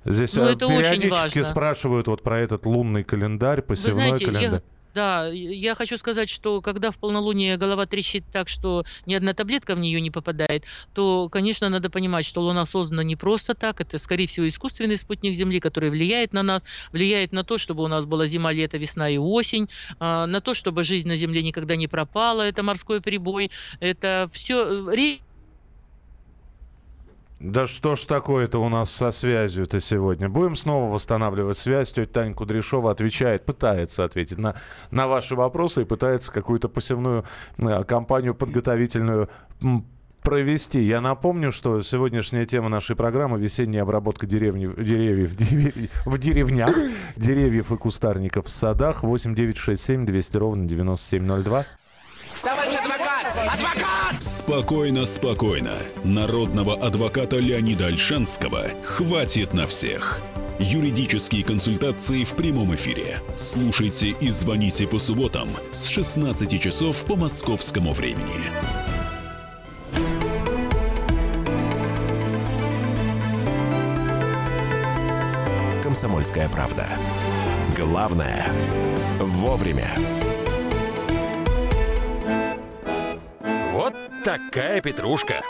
Здесь 0.06 0.34
Ну, 0.36 0.44
э, 0.44 0.52
это 0.54 0.68
периодически 0.68 1.44
спрашивают 1.44 2.08
вот 2.08 2.24
про 2.24 2.40
этот 2.40 2.66
лунный 2.66 3.04
календарь, 3.04 3.62
посевной 3.62 4.08
знаете, 4.08 4.26
календарь. 4.26 4.52
я, 4.52 4.62
да, 4.94 5.28
я 5.28 5.76
хочу 5.76 5.98
сказать, 5.98 6.30
что 6.30 6.62
когда 6.62 6.92
в 6.92 6.98
полнолуние 6.98 7.58
голова 7.58 7.86
трещит 7.86 8.24
так, 8.32 8.50
что 8.50 8.86
ни 9.06 9.14
одна 9.14 9.34
таблетка 9.34 9.76
в 9.76 9.80
нее 9.80 10.02
не 10.02 10.10
попадает, 10.10 10.64
то, 10.94 11.30
конечно, 11.30 11.70
надо 11.70 11.90
понимать, 11.90 12.26
что 12.26 12.42
Луна 12.42 12.66
создана 12.66 13.04
не 13.04 13.16
просто 13.16 13.54
так, 13.54 13.82
это, 13.82 14.00
скорее 14.00 14.28
всего, 14.28 14.48
искусственный 14.48 14.98
спутник 14.98 15.36
Земли, 15.36 15.60
который 15.60 15.90
влияет 15.90 16.34
на 16.34 16.44
нас, 16.44 16.64
влияет 16.92 17.32
на 17.32 17.44
то, 17.44 17.58
чтобы 17.58 17.84
у 17.84 17.88
нас 17.88 18.06
была 18.06 18.26
зима, 18.26 18.52
лето, 18.52 18.78
весна 18.78 19.10
и 19.10 19.18
осень, 19.18 19.70
а, 20.00 20.26
на 20.26 20.42
то, 20.42 20.54
чтобы 20.54 20.84
жизнь 20.84 21.08
на 21.08 21.16
Земле 21.16 21.44
никогда 21.44 21.76
не 21.76 21.88
пропала, 21.88 22.42
это 22.42 22.64
морской 22.64 23.02
прибой, 23.02 23.52
это 23.80 24.30
все... 24.34 24.90
Да 27.40 27.68
что 27.68 27.96
ж 27.96 28.04
такое-то 28.04 28.60
у 28.60 28.68
нас 28.68 28.92
со 28.92 29.12
связью-то 29.12 29.80
сегодня? 29.80 30.28
Будем 30.28 30.58
снова 30.58 30.94
восстанавливать 30.94 31.58
связь. 31.58 31.94
Тетя 31.94 32.12
Таня 32.12 32.34
Кудряшова 32.34 32.92
отвечает, 32.92 33.46
пытается 33.46 34.04
ответить 34.04 34.38
на, 34.38 34.56
на 34.92 35.08
ваши 35.08 35.36
вопросы 35.36 35.84
и 35.84 35.86
пытается 35.86 36.34
какую-то 36.34 36.68
посевную 36.68 37.24
э, 37.58 37.84
кампанию 37.86 38.36
подготовительную 38.36 39.30
провести. 40.22 40.82
Я 40.82 41.00
напомню, 41.00 41.54
что 41.54 41.82
сегодняшняя 41.82 42.46
тема 42.46 42.68
нашей 42.68 42.98
программы– 42.98 43.40
весенняя 43.40 43.84
обработка 43.84 44.28
деревни, 44.28 44.68
деревьев 44.68 45.34
дерев- 45.34 45.90
в 46.06 46.18
деревнях, 46.18 46.76
деревьев 47.16 47.72
и 47.72 47.78
кустарников 47.78 48.48
в 48.48 48.50
садах. 48.50 49.04
8 49.04 49.34
9 49.34 49.56
6 49.56 49.82
7 49.82 50.06
200 50.06 50.38
ровно 50.38 50.68
9702. 50.68 51.66
Спокойно, 54.20 55.06
спокойно. 55.06 55.74
Народного 56.04 56.76
адвоката 56.76 57.38
Леонида 57.38 57.88
Альшанского 57.88 58.70
хватит 58.84 59.54
на 59.54 59.68
всех. 59.68 60.20
Юридические 60.60 61.44
консультации 61.44 62.24
в 62.24 62.32
прямом 62.36 62.76
эфире. 62.76 63.22
Слушайте 63.36 64.10
и 64.10 64.30
звоните 64.30 64.88
по 64.88 65.00
субботам 65.00 65.48
с 65.72 65.86
16 65.88 66.62
часов 66.62 67.06
по 67.06 67.16
московскому 67.16 67.94
времени. 67.94 68.52
«Комсомольская 75.84 76.50
правда». 76.50 76.88
Главное– 77.78 78.52
вовремя. 79.20 79.90
Такая 84.24 84.82
петрушка. 84.82 85.42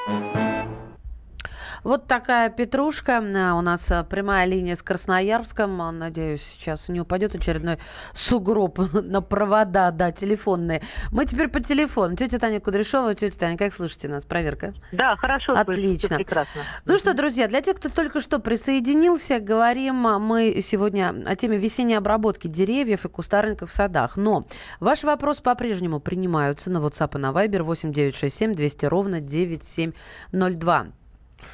Вот 1.84 2.08
такая 2.08 2.50
петрушка. 2.50 3.18
А, 3.18 3.56
У 3.56 3.62
нас 3.62 3.92
а, 3.92 4.04
прямая 4.04 4.46
линия 4.46 4.76
с 4.76 4.84
Красноярском. 4.84 5.82
А, 5.82 5.92
Надеюсь, 5.92 6.42
сейчас 6.42 6.90
не 6.90 7.02
упадет 7.02 7.36
очередной 7.36 7.78
сугроб 8.14 8.80
на 8.94 9.22
провода, 9.22 9.92
да, 9.92 10.12
телефонные. 10.12 10.82
Мы 11.12 11.26
теперь 11.26 11.50
по 11.50 11.60
телефону. 11.60 12.16
Тетя 12.16 12.40
Таня 12.40 12.60
Кудряшова. 12.60 13.16
Тетя 13.16 13.40
Таня, 13.40 13.58
как 13.58 13.74
слышите 13.74 14.08
нас? 14.08 14.26
Проверка. 14.26 14.74
Да, 14.92 15.16
хорошо. 15.16 15.54
Отлично. 15.54 16.18
Прекрасно. 16.18 16.62
Ну 16.86 16.98
что, 16.98 17.14
друзья, 17.14 17.48
для 17.48 17.62
тех, 17.62 17.78
кто 17.78 17.90
только 17.90 18.22
что 18.22 18.40
присоединился, 18.40 19.40
говорим 19.40 19.96
мы 19.96 20.60
сегодня 20.62 21.14
о 21.26 21.36
теме 21.36 21.58
весенней 21.58 21.98
обработки 21.98 22.48
деревьев 22.48 23.06
и 23.06 23.10
кустарников 23.10 23.70
в 23.70 23.74
садах. 23.74 24.18
Но 24.18 24.46
ваши 24.80 25.06
вопросы 25.06 25.42
по-прежнему 25.44 26.00
принимаются 26.00 26.70
на 26.72 26.78
WhatsApp 26.78 27.16
и 27.16 27.18
на 27.20 27.32
Viber 27.32 27.64
8967 27.64 28.56
200 28.56 28.86
ровно 28.86 29.22
9702. 29.22 30.88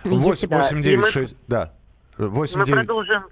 Если- 0.04 0.18
8 0.26 0.50
да, 0.50 0.58
8 0.58 0.80
и 0.80 0.84
9 0.84 1.02
мы- 1.02 1.08
6, 1.12 1.36
да. 1.48 1.72
8 2.18 2.60
Мы 2.60 2.66
9. 2.66 2.86
продолжим. 2.86 3.24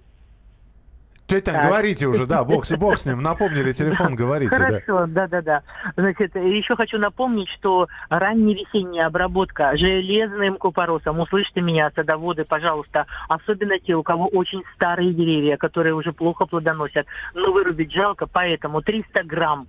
Тетя 1.26 1.54
Так. 1.54 1.64
говорите 1.68 2.06
уже, 2.06 2.26
да, 2.28 2.44
бог, 2.44 2.66
с- 2.66 2.72
бог 2.78 2.98
с 2.98 3.06
ним, 3.06 3.22
напомнили 3.22 3.72
телефон, 3.72 4.14
говорите, 4.14 4.52
да. 4.60 4.66
Хорошо, 4.66 5.06
да-да-да. 5.08 5.62
Значит, 5.96 6.36
еще 6.36 6.76
хочу 6.76 6.98
напомнить, 6.98 7.48
что 7.50 7.88
ранняя 8.10 8.56
весенняя 8.58 9.08
обработка 9.08 9.76
железным 9.78 10.58
купоросом, 10.58 11.20
услышьте 11.20 11.62
меня, 11.62 11.92
садоводы, 11.96 12.44
пожалуйста, 12.44 13.06
особенно 13.30 13.80
те, 13.80 13.94
у 13.96 14.04
кого 14.04 14.28
очень 14.28 14.64
старые 14.76 15.14
деревья, 15.14 15.56
которые 15.56 15.96
уже 15.96 16.12
плохо 16.12 16.46
плодоносят, 16.46 17.08
но 17.34 17.54
вырубить 17.54 17.94
жалко, 17.94 18.28
поэтому 18.28 18.82
300 18.82 19.24
грамм 19.24 19.68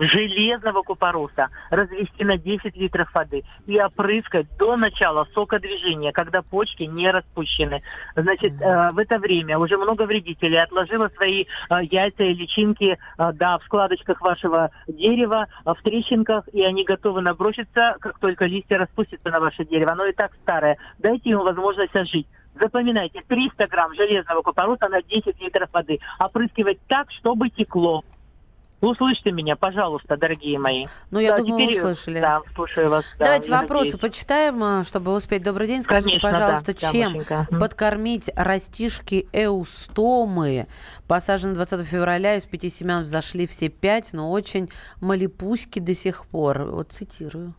железного 0.00 0.82
купороса 0.82 1.48
развести 1.70 2.24
на 2.24 2.38
10 2.38 2.76
литров 2.76 3.12
воды 3.14 3.44
и 3.66 3.80
опрыскать 3.80 4.46
до 4.58 4.76
начала 4.76 5.26
сокодвижения, 5.34 6.12
когда 6.12 6.42
почки 6.42 6.84
не 6.84 7.10
распущены. 7.10 7.82
Значит, 8.14 8.60
э, 8.60 8.90
в 8.92 8.98
это 8.98 9.18
время 9.18 9.58
уже 9.58 9.76
много 9.76 10.02
вредителей 10.02 10.62
отложило 10.62 11.08
свои 11.16 11.44
э, 11.44 11.84
яйца 11.90 12.24
и 12.24 12.34
личинки 12.34 12.98
э, 13.18 13.32
да, 13.34 13.58
в 13.58 13.64
складочках 13.64 14.20
вашего 14.20 14.70
дерева, 14.86 15.46
э, 15.64 15.72
в 15.72 15.82
трещинках, 15.82 16.48
и 16.52 16.62
они 16.62 16.84
готовы 16.84 17.20
наброситься, 17.20 17.96
как 18.00 18.18
только 18.18 18.46
листья 18.46 18.78
распустятся 18.78 19.30
на 19.30 19.40
ваше 19.40 19.64
дерево. 19.64 19.92
Оно 19.92 20.06
и 20.06 20.12
так 20.12 20.32
старое. 20.42 20.76
Дайте 20.98 21.30
ему 21.30 21.42
возможность 21.42 21.94
ожить. 21.94 22.26
Запоминайте, 22.58 23.22
300 23.28 23.66
грамм 23.66 23.94
железного 23.94 24.42
купороса 24.42 24.88
на 24.88 25.02
10 25.02 25.40
литров 25.40 25.68
воды. 25.72 25.98
Опрыскивать 26.18 26.78
так, 26.88 27.10
чтобы 27.12 27.50
текло. 27.50 28.02
Услышьте 28.86 29.32
меня, 29.32 29.56
пожалуйста, 29.56 30.16
дорогие 30.16 30.58
мои. 30.58 30.86
Ну, 31.10 31.18
я 31.18 31.32
Да, 31.32 31.38
думаю, 31.38 31.66
теперь, 31.68 31.78
услышали. 31.82 32.20
Да, 32.20 32.40
слушаю 32.54 32.88
вас. 32.88 33.04
да, 33.18 33.24
Давайте 33.24 33.50
вопросы 33.50 33.92
надеюсь. 33.96 34.00
почитаем, 34.00 34.62
а, 34.62 34.84
чтобы 34.84 35.12
успеть. 35.14 35.42
Добрый 35.42 35.66
день. 35.66 35.82
Скажите, 35.82 36.20
Конечно, 36.20 36.30
да, 36.30 36.38
пожалуйста, 36.38 36.74
да, 36.80 36.92
чем. 36.92 37.12
Мгм. 37.50 37.58
подкормить 37.60 38.30
растишки 38.36 39.28
эустомы? 39.32 40.68
Посажены 41.08 41.54
20 41.54 41.84
февраля, 41.86 42.36
из 42.36 42.46
пяти 42.46 42.68
семян 42.68 43.02
взошли 43.02 43.46
все 43.46 43.68
пять, 43.68 44.12
но 44.12 44.30
очень 44.30 44.70
малипуськи 45.00 45.80
до 45.80 45.94
сих 45.94 46.26
пор. 46.26 46.62
Вот 46.64 46.92
цитирую. 46.92 47.54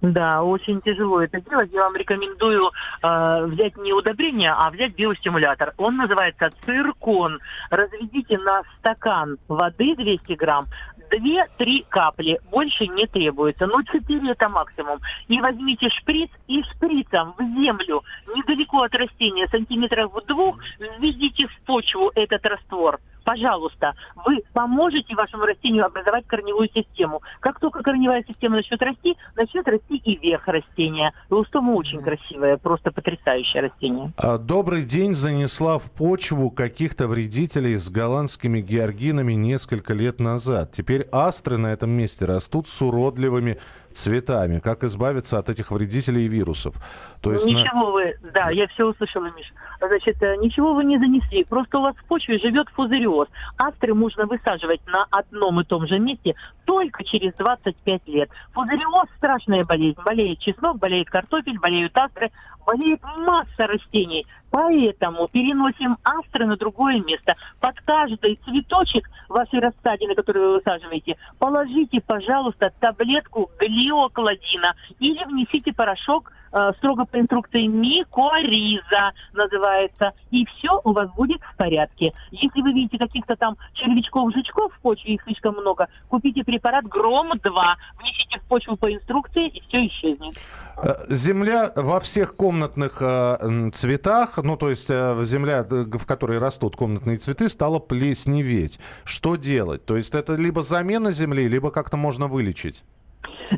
Да, 0.00 0.42
очень 0.42 0.80
тяжело 0.82 1.20
это 1.20 1.40
делать. 1.40 1.70
Я 1.72 1.82
вам 1.82 1.96
рекомендую 1.96 2.70
э, 3.02 3.46
взять 3.46 3.76
не 3.76 3.92
удобрение, 3.92 4.52
а 4.52 4.70
взять 4.70 4.94
биостимулятор. 4.94 5.72
Он 5.78 5.96
называется 5.96 6.50
циркон. 6.64 7.40
Разведите 7.70 8.38
на 8.38 8.62
стакан 8.78 9.38
воды 9.48 9.94
200 9.96 10.32
грамм. 10.34 10.66
2-3 11.10 11.86
капли, 11.88 12.40
больше 12.50 12.86
не 12.88 13.06
требуется, 13.06 13.66
но 13.66 13.82
4 13.82 14.30
это 14.30 14.48
максимум. 14.48 14.98
И 15.28 15.40
возьмите 15.40 15.88
шприц 15.90 16.30
и 16.48 16.62
шприцем 16.64 17.34
в 17.38 17.42
землю, 17.42 18.02
недалеко 18.34 18.82
от 18.82 18.94
растения, 18.94 19.46
сантиметров 19.48 20.12
в 20.12 20.26
двух, 20.26 20.58
введите 20.98 21.46
в 21.46 21.60
почву 21.64 22.10
этот 22.14 22.44
раствор. 22.44 22.98
Пожалуйста, 23.26 23.92
вы 24.24 24.44
поможете 24.52 25.16
вашему 25.16 25.46
растению 25.46 25.84
образовать 25.84 26.28
корневую 26.28 26.68
систему. 26.72 27.22
Как 27.40 27.58
только 27.58 27.82
корневая 27.82 28.24
система 28.26 28.54
начнет 28.54 28.80
расти, 28.80 29.16
начнет 29.34 29.66
расти 29.66 29.96
и 29.96 30.16
верх 30.16 30.46
растения. 30.46 31.12
Лустома 31.28 31.72
очень 31.72 32.00
красивое, 32.00 32.56
просто 32.56 32.92
потрясающее 32.92 33.64
растение. 33.64 34.12
А, 34.16 34.38
Добрый 34.38 34.84
день 34.84 35.16
занесла 35.16 35.80
в 35.80 35.90
почву 35.90 36.52
каких-то 36.52 37.08
вредителей 37.08 37.78
с 37.78 37.90
голландскими 37.90 38.60
георгинами 38.60 39.32
несколько 39.32 39.92
лет 39.92 40.20
назад. 40.20 40.70
Теперь 40.70 41.08
астры 41.10 41.56
на 41.56 41.72
этом 41.72 41.90
месте 41.90 42.26
растут 42.26 42.68
с 42.68 42.80
уродливыми 42.80 43.58
цветами. 43.96 44.58
Как 44.58 44.84
избавиться 44.84 45.38
от 45.38 45.48
этих 45.48 45.70
вредителей 45.70 46.26
и 46.26 46.28
вирусов? 46.28 46.74
То 47.22 47.32
есть 47.32 47.46
на- 47.46 47.50
Ничего 47.50 47.92
вы, 47.92 48.14
да, 48.34 48.50
я 48.50 48.66
все 48.68 48.84
услышала, 48.84 49.30
Миш. 49.36 49.52
Значит, 49.80 50.22
э, 50.22 50.36
ничего 50.36 50.74
вы 50.74 50.84
не 50.84 50.98
занесли. 50.98 51.44
Просто 51.44 51.78
у 51.78 51.82
вас 51.82 51.96
в 51.96 52.04
почве 52.04 52.38
живет 52.38 52.68
фузариоз. 52.70 53.28
Астры 53.56 53.94
можно 53.94 54.26
высаживать 54.26 54.80
на 54.86 55.06
одном 55.10 55.60
и 55.60 55.64
том 55.64 55.86
же 55.86 55.98
месте 55.98 56.34
только 56.64 57.04
через 57.04 57.32
25 57.34 58.06
лет. 58.08 58.30
Фузариоз– 58.52 59.06
страшная 59.18 59.64
болезнь. 59.64 59.98
Болеет 60.04 60.38
чеснок, 60.40 60.78
болеет 60.78 61.08
картофель, 61.10 61.58
болеют 61.58 61.96
астры, 61.96 62.30
болеет 62.66 63.00
масса 63.02 63.66
растений. 63.66 64.26
Поэтому 64.50 65.28
переносим 65.28 65.98
астры 66.02 66.46
на 66.46 66.56
другое 66.56 67.02
место. 67.02 67.36
Под 67.60 67.78
каждый 67.82 68.38
цветочек 68.44 69.08
вашей 69.28 69.60
рассадины, 69.60 70.14
которую 70.14 70.48
вы 70.48 70.54
высаживаете, 70.56 71.16
положите, 71.38 72.00
пожалуйста, 72.00 72.72
таблетку 72.80 73.50
глиокладина 73.58 74.74
или 74.98 75.22
внесите 75.24 75.72
порошок 75.72 76.32
э, 76.52 76.72
строго 76.78 77.04
по 77.04 77.20
инструкции 77.20 77.66
микориза 77.66 79.12
называется, 79.34 80.12
и 80.30 80.46
все 80.46 80.80
у 80.84 80.92
вас 80.92 81.10
будет 81.10 81.42
в 81.42 81.56
порядке. 81.56 82.12
Если 82.30 82.62
вы 82.62 82.72
видите 82.72 82.98
каких-то 82.98 83.36
там 83.36 83.56
червячков, 83.74 84.32
жучков 84.32 84.72
в 84.74 84.80
почве, 84.80 85.14
их 85.14 85.22
слишком 85.24 85.54
много, 85.56 85.88
купите 86.08 86.44
препарат 86.44 86.86
Гром-2, 86.86 87.60
внесите 87.98 88.38
в 88.38 88.48
почву 88.48 88.76
по 88.76 88.92
инструкции, 88.92 89.48
и 89.48 89.60
все 89.68 89.86
исчезнет. 89.86 90.36
Э, 90.76 90.94
Земля 91.08 91.72
во 91.76 92.00
всех 92.00 92.36
комнатных 92.56 93.02
э, 93.02 93.70
цветах, 93.74 94.38
ну 94.42 94.56
то 94.56 94.70
есть 94.70 94.88
э, 94.88 95.14
земля, 95.24 95.62
в 95.62 96.06
которой 96.06 96.38
растут 96.38 96.74
комнатные 96.74 97.18
цветы, 97.18 97.50
стала 97.50 97.78
плесневеть. 97.78 98.80
Что 99.04 99.36
делать? 99.36 99.84
То 99.84 99.94
есть 99.96 100.14
это 100.14 100.36
либо 100.36 100.62
замена 100.62 101.12
земли, 101.12 101.48
либо 101.48 101.70
как-то 101.70 101.98
можно 101.98 102.28
вылечить? 102.28 102.82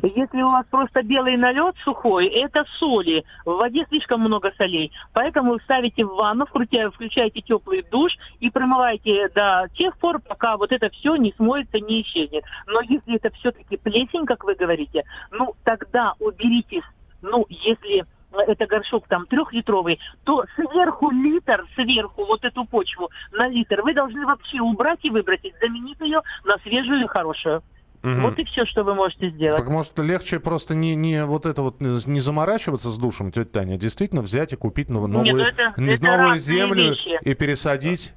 Если 0.03 0.41
у 0.41 0.51
вас 0.51 0.65
просто 0.69 1.01
белый 1.01 1.37
налет 1.37 1.75
сухой, 1.85 2.27
это 2.27 2.65
соли. 2.77 3.23
В 3.45 3.51
воде 3.51 3.85
слишком 3.87 4.19
много 4.19 4.51
солей. 4.57 4.91
Поэтому 5.13 5.53
вы 5.53 5.59
ставите 5.61 6.03
в 6.03 6.13
ванну, 6.13 6.45
вкрутя- 6.45 6.91
включаете 6.91 7.39
теплый 7.39 7.85
душ 7.89 8.11
и 8.41 8.49
промываете 8.49 9.29
до 9.29 9.67
тех 9.75 9.97
пор, 9.97 10.19
пока 10.19 10.57
вот 10.57 10.73
это 10.73 10.89
все 10.89 11.15
не 11.15 11.33
смоется, 11.37 11.79
не 11.79 12.01
исчезнет. 12.01 12.43
Но 12.67 12.81
если 12.81 13.15
это 13.15 13.31
все-таки 13.37 13.77
плесень, 13.77 14.25
как 14.25 14.43
вы 14.43 14.55
говорите, 14.55 15.05
ну 15.31 15.55
тогда 15.63 16.15
уберите, 16.19 16.81
ну 17.21 17.45
если 17.49 18.05
это 18.41 18.65
горшок 18.67 19.07
там 19.07 19.25
трехлитровый, 19.27 19.99
то 20.23 20.45
сверху 20.55 21.11
литр, 21.11 21.65
сверху 21.75 22.25
вот 22.25 22.43
эту 22.43 22.65
почву 22.65 23.09
на 23.31 23.47
литр 23.47 23.81
вы 23.81 23.93
должны 23.93 24.25
вообще 24.25 24.59
убрать 24.61 24.99
и 25.03 25.09
выбросить, 25.09 25.53
заменив 25.61 25.99
ее 26.01 26.21
на 26.45 26.57
свежую 26.59 27.03
и 27.03 27.07
хорошую. 27.07 27.61
Мгм. 28.01 28.21
Вот 28.21 28.39
и 28.39 28.45
все, 28.45 28.65
что 28.65 28.83
вы 28.85 28.95
можете 28.95 29.29
сделать. 29.29 29.57
Так 29.57 29.67
может 29.67 29.99
легче 29.99 30.39
просто 30.39 30.73
не, 30.73 30.95
не 30.95 31.25
вот 31.25 31.45
это 31.45 31.61
вот 31.61 31.81
э, 31.81 31.99
не 32.05 32.21
заморачиваться 32.21 32.89
с 32.89 32.97
душем, 32.97 33.29
тетя 33.31 33.49
Таня, 33.51 33.75
а 33.75 33.77
действительно 33.77 34.21
взять 34.21 34.53
и 34.53 34.55
купить 34.55 34.89
нов- 34.89 35.07
новую, 35.09 35.35
ну 35.35 35.43
это- 35.43 35.73
это 35.75 36.03
новую 36.05 36.29
разные 36.29 36.39
землю 36.39 36.89
вещи. 36.91 37.19
и 37.21 37.33
пересадить? 37.33 38.13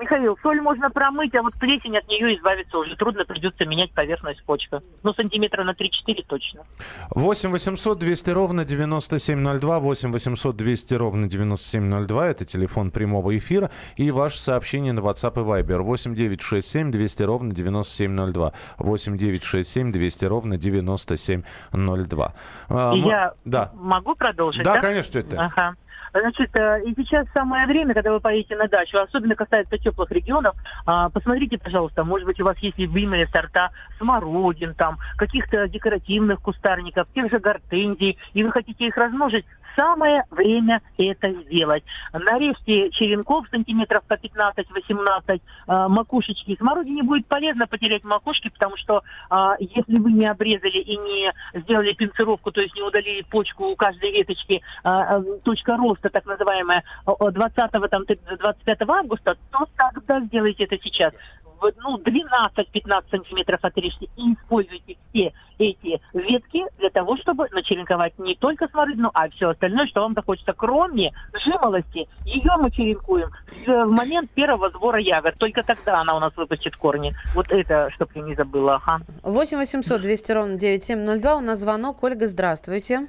Михаил, 0.00 0.36
соль 0.42 0.60
можно 0.60 0.90
промыть, 0.90 1.34
а 1.34 1.42
вот 1.42 1.54
плесень 1.54 1.96
от 1.96 2.06
нее 2.08 2.36
избавиться 2.36 2.76
уже 2.78 2.96
трудно, 2.96 3.24
придется 3.24 3.64
менять 3.64 3.92
поверхность 3.92 4.42
почвы. 4.44 4.82
Ну, 5.02 5.14
сантиметра 5.14 5.64
на 5.64 5.70
3-4 5.70 6.24
точно. 6.26 6.64
8 7.10 7.50
800 7.50 7.98
200 7.98 8.30
ровно 8.30 8.64
9702, 8.64 9.78
8 9.80 10.12
800 10.12 10.56
200 10.56 10.94
ровно 10.94 11.28
9702, 11.28 12.28
это 12.28 12.44
телефон 12.44 12.90
прямого 12.90 13.36
эфира, 13.36 13.70
и 13.96 14.10
ваше 14.10 14.38
сообщение 14.38 14.92
на 14.92 15.00
WhatsApp 15.00 15.34
и 15.40 15.62
Viber 15.62 15.78
8 15.78 16.14
967 16.14 16.90
200 16.90 17.22
ровно 17.22 17.52
9702, 17.54 18.52
8 18.78 19.16
967 19.16 19.92
200 19.92 20.24
ровно 20.26 20.56
9702. 20.58 22.34
А, 22.68 22.94
мы- 22.94 23.08
я 23.08 23.32
Да. 23.44 23.70
могу 23.74 24.14
продолжить, 24.14 24.62
Да, 24.64 24.74
да? 24.74 24.80
конечно, 24.80 25.22
Таня. 25.22 25.46
Ага. 25.46 25.74
Значит, 26.20 26.50
э, 26.56 26.82
и 26.84 26.94
сейчас 26.94 27.26
самое 27.34 27.66
время, 27.66 27.92
когда 27.92 28.12
вы 28.12 28.20
поедете 28.20 28.56
на 28.56 28.68
дачу, 28.68 28.98
особенно 28.98 29.34
касается 29.34 29.76
теплых 29.76 30.10
регионов, 30.10 30.54
а, 30.86 31.10
посмотрите, 31.10 31.58
пожалуйста, 31.58 32.04
может 32.04 32.26
быть, 32.26 32.40
у 32.40 32.44
вас 32.44 32.56
есть 32.58 32.78
любимые 32.78 33.26
сорта 33.26 33.70
смородин, 33.98 34.74
там, 34.74 34.98
каких-то 35.16 35.68
декоративных 35.68 36.40
кустарников, 36.40 37.08
тех 37.14 37.30
же 37.30 37.38
гортензий, 37.38 38.18
и 38.32 38.42
вы 38.42 38.50
хотите 38.50 38.86
их 38.86 38.96
размножить, 38.96 39.44
самое 39.76 40.24
время 40.30 40.80
это 40.98 41.32
сделать. 41.42 41.84
Нарежьте 42.12 42.90
черенков 42.90 43.46
сантиметров 43.50 44.02
по 44.08 44.14
15-18 44.14 45.22
э, 45.28 45.88
макушечки. 45.88 46.56
Смородине 46.58 47.02
будет 47.02 47.26
полезно 47.26 47.66
потерять 47.66 48.02
макушки, 48.04 48.48
потому 48.48 48.76
что 48.76 49.02
э, 49.30 49.36
если 49.60 49.98
вы 49.98 50.12
не 50.12 50.26
обрезали 50.26 50.78
и 50.78 50.96
не 50.96 51.32
сделали 51.60 51.92
пинцировку, 51.92 52.50
то 52.50 52.60
есть 52.60 52.74
не 52.74 52.82
удалили 52.82 53.22
почку 53.22 53.66
у 53.66 53.76
каждой 53.76 54.12
веточки, 54.12 54.62
э, 54.84 54.88
э, 54.88 55.22
точка 55.44 55.76
роста, 55.76 56.08
так 56.08 56.24
называемая, 56.26 56.82
20 57.06 57.70
там, 57.70 58.04
25 58.04 58.82
августа, 58.88 59.36
то 59.50 59.68
тогда 59.76 60.20
сделайте 60.20 60.64
это 60.64 60.78
сейчас 60.82 61.12
ну, 61.60 61.98
12-15 61.98 63.10
сантиметров 63.10 63.60
отрежьте 63.62 64.08
и 64.16 64.34
используйте 64.34 64.96
все 65.10 65.32
эти 65.58 66.00
ветки 66.12 66.64
для 66.78 66.90
того, 66.90 67.16
чтобы 67.16 67.48
начеренковать 67.50 68.18
не 68.18 68.34
только 68.34 68.68
смородину, 68.68 69.10
а 69.14 69.28
все 69.30 69.50
остальное, 69.50 69.86
что 69.86 70.02
вам 70.02 70.14
захочется. 70.14 70.52
Кроме 70.52 71.12
жимолости, 71.44 72.08
ее 72.24 72.50
мы 72.58 72.70
черенкуем 72.70 73.30
в 73.66 73.86
момент 73.86 74.30
первого 74.32 74.70
сбора 74.70 75.00
ягод. 75.00 75.36
Только 75.38 75.62
тогда 75.62 76.00
она 76.00 76.16
у 76.16 76.20
нас 76.20 76.36
выпустит 76.36 76.76
корни. 76.76 77.14
Вот 77.34 77.50
это, 77.50 77.90
чтобы 77.94 78.12
я 78.14 78.22
не 78.22 78.34
забыла. 78.34 78.76
Ага. 78.76 79.00
8 79.22 79.58
800 79.58 80.00
200 80.00 80.32
ровно 80.32 80.58
9702. 80.58 81.36
У 81.36 81.40
нас 81.40 81.58
звонок. 81.58 82.02
Ольга, 82.02 82.26
здравствуйте. 82.26 83.08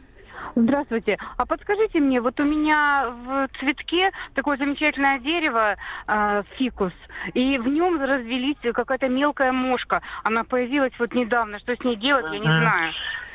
Здравствуйте. 0.55 1.17
А 1.37 1.45
подскажите 1.45 1.99
мне, 1.99 2.21
вот 2.21 2.39
у 2.39 2.43
меня 2.43 3.09
в 3.25 3.47
цветке 3.59 4.11
такое 4.33 4.57
замечательное 4.57 5.19
дерево, 5.19 5.75
э, 6.07 6.43
фикус, 6.57 6.93
и 7.33 7.57
в 7.57 7.67
нем 7.67 8.01
развелись 8.01 8.57
какая-то 8.61 9.07
мелкая 9.07 9.51
мошка. 9.51 10.01
Она 10.23 10.43
появилась 10.43 10.93
вот 10.99 11.13
недавно. 11.13 11.59
Что 11.59 11.75
с 11.75 11.83
ней 11.83 11.95
делать, 11.95 12.25
я 12.31 12.39
не 12.39 12.45
знаю. 12.45 12.93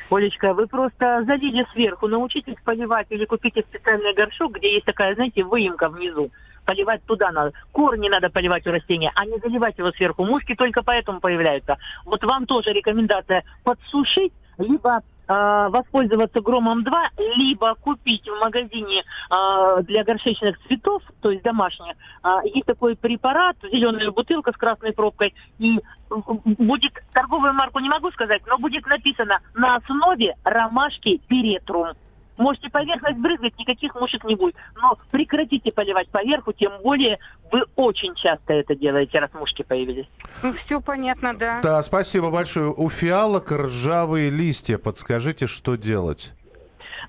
Олечка, 0.09 0.53
вы 0.53 0.67
просто 0.67 1.23
залили 1.25 1.65
сверху, 1.73 2.07
научитесь 2.07 2.55
поливать 2.63 3.07
или 3.09 3.25
купите 3.25 3.61
специальный 3.61 4.13
горшок, 4.13 4.53
где 4.53 4.73
есть 4.73 4.85
такая, 4.85 5.15
знаете, 5.15 5.43
выемка 5.43 5.89
внизу. 5.89 6.29
Поливать 6.65 7.03
туда 7.05 7.31
надо. 7.31 7.53
Корни 7.71 8.09
надо 8.09 8.29
поливать 8.29 8.65
у 8.67 8.71
растения, 8.71 9.11
а 9.15 9.25
не 9.25 9.37
заливать 9.39 9.77
его 9.77 9.91
сверху. 9.91 10.23
Мушки 10.23 10.55
только 10.55 10.83
поэтому 10.83 11.19
появляются. 11.19 11.77
Вот 12.05 12.23
вам 12.23 12.45
тоже 12.45 12.71
рекомендация 12.71 13.43
подсушить, 13.63 14.33
либо 14.57 15.01
э, 15.27 15.67
воспользоваться 15.69 16.41
громом 16.41 16.83
2, 16.83 17.09
либо 17.37 17.75
купить 17.75 18.27
в 18.27 18.39
магазине 18.39 19.03
э, 19.29 19.83
для 19.83 20.03
горшечных 20.03 20.59
цветов, 20.67 21.01
то 21.21 21.31
есть 21.31 21.43
домашних, 21.43 21.95
э, 22.23 22.29
есть 22.45 22.65
такой 22.65 22.95
препарат, 22.95 23.57
зеленая 23.63 24.11
бутылка 24.11 24.51
с 24.51 24.57
красной 24.57 24.93
пробкой, 24.93 25.33
и 25.59 25.79
будет, 26.09 26.93
торговую 27.13 27.53
марку 27.53 27.79
не 27.79 27.89
могу 27.89 28.11
сказать, 28.11 28.41
но 28.47 28.57
будет 28.57 28.85
написано 28.85 29.39
на 29.55 29.77
основе 29.77 30.35
ромашки 30.43 31.21
перетрум. 31.27 31.93
Можете 32.37 32.69
поверхность 32.69 33.17
брызгать, 33.17 33.57
никаких 33.59 33.95
мушек 33.95 34.23
не 34.23 34.35
будет. 34.35 34.55
Но 34.75 34.97
прекратите 35.11 35.71
поливать 35.71 36.09
поверху, 36.09 36.51
тем 36.53 36.71
более 36.81 37.19
вы 37.51 37.63
очень 37.75 38.15
часто 38.15 38.53
это 38.53 38.75
делаете, 38.75 39.19
раз 39.19 39.31
мушки 39.33 39.63
появились. 39.63 40.07
Ну, 40.41 40.53
все 40.65 40.81
понятно, 40.81 41.33
да. 41.35 41.61
Да, 41.61 41.83
спасибо 41.83 42.31
большое. 42.31 42.71
У 42.71 42.89
фиалок 42.89 43.51
ржавые 43.51 44.29
листья. 44.29 44.77
Подскажите, 44.77 45.47
что 45.47 45.75
делать? 45.75 46.33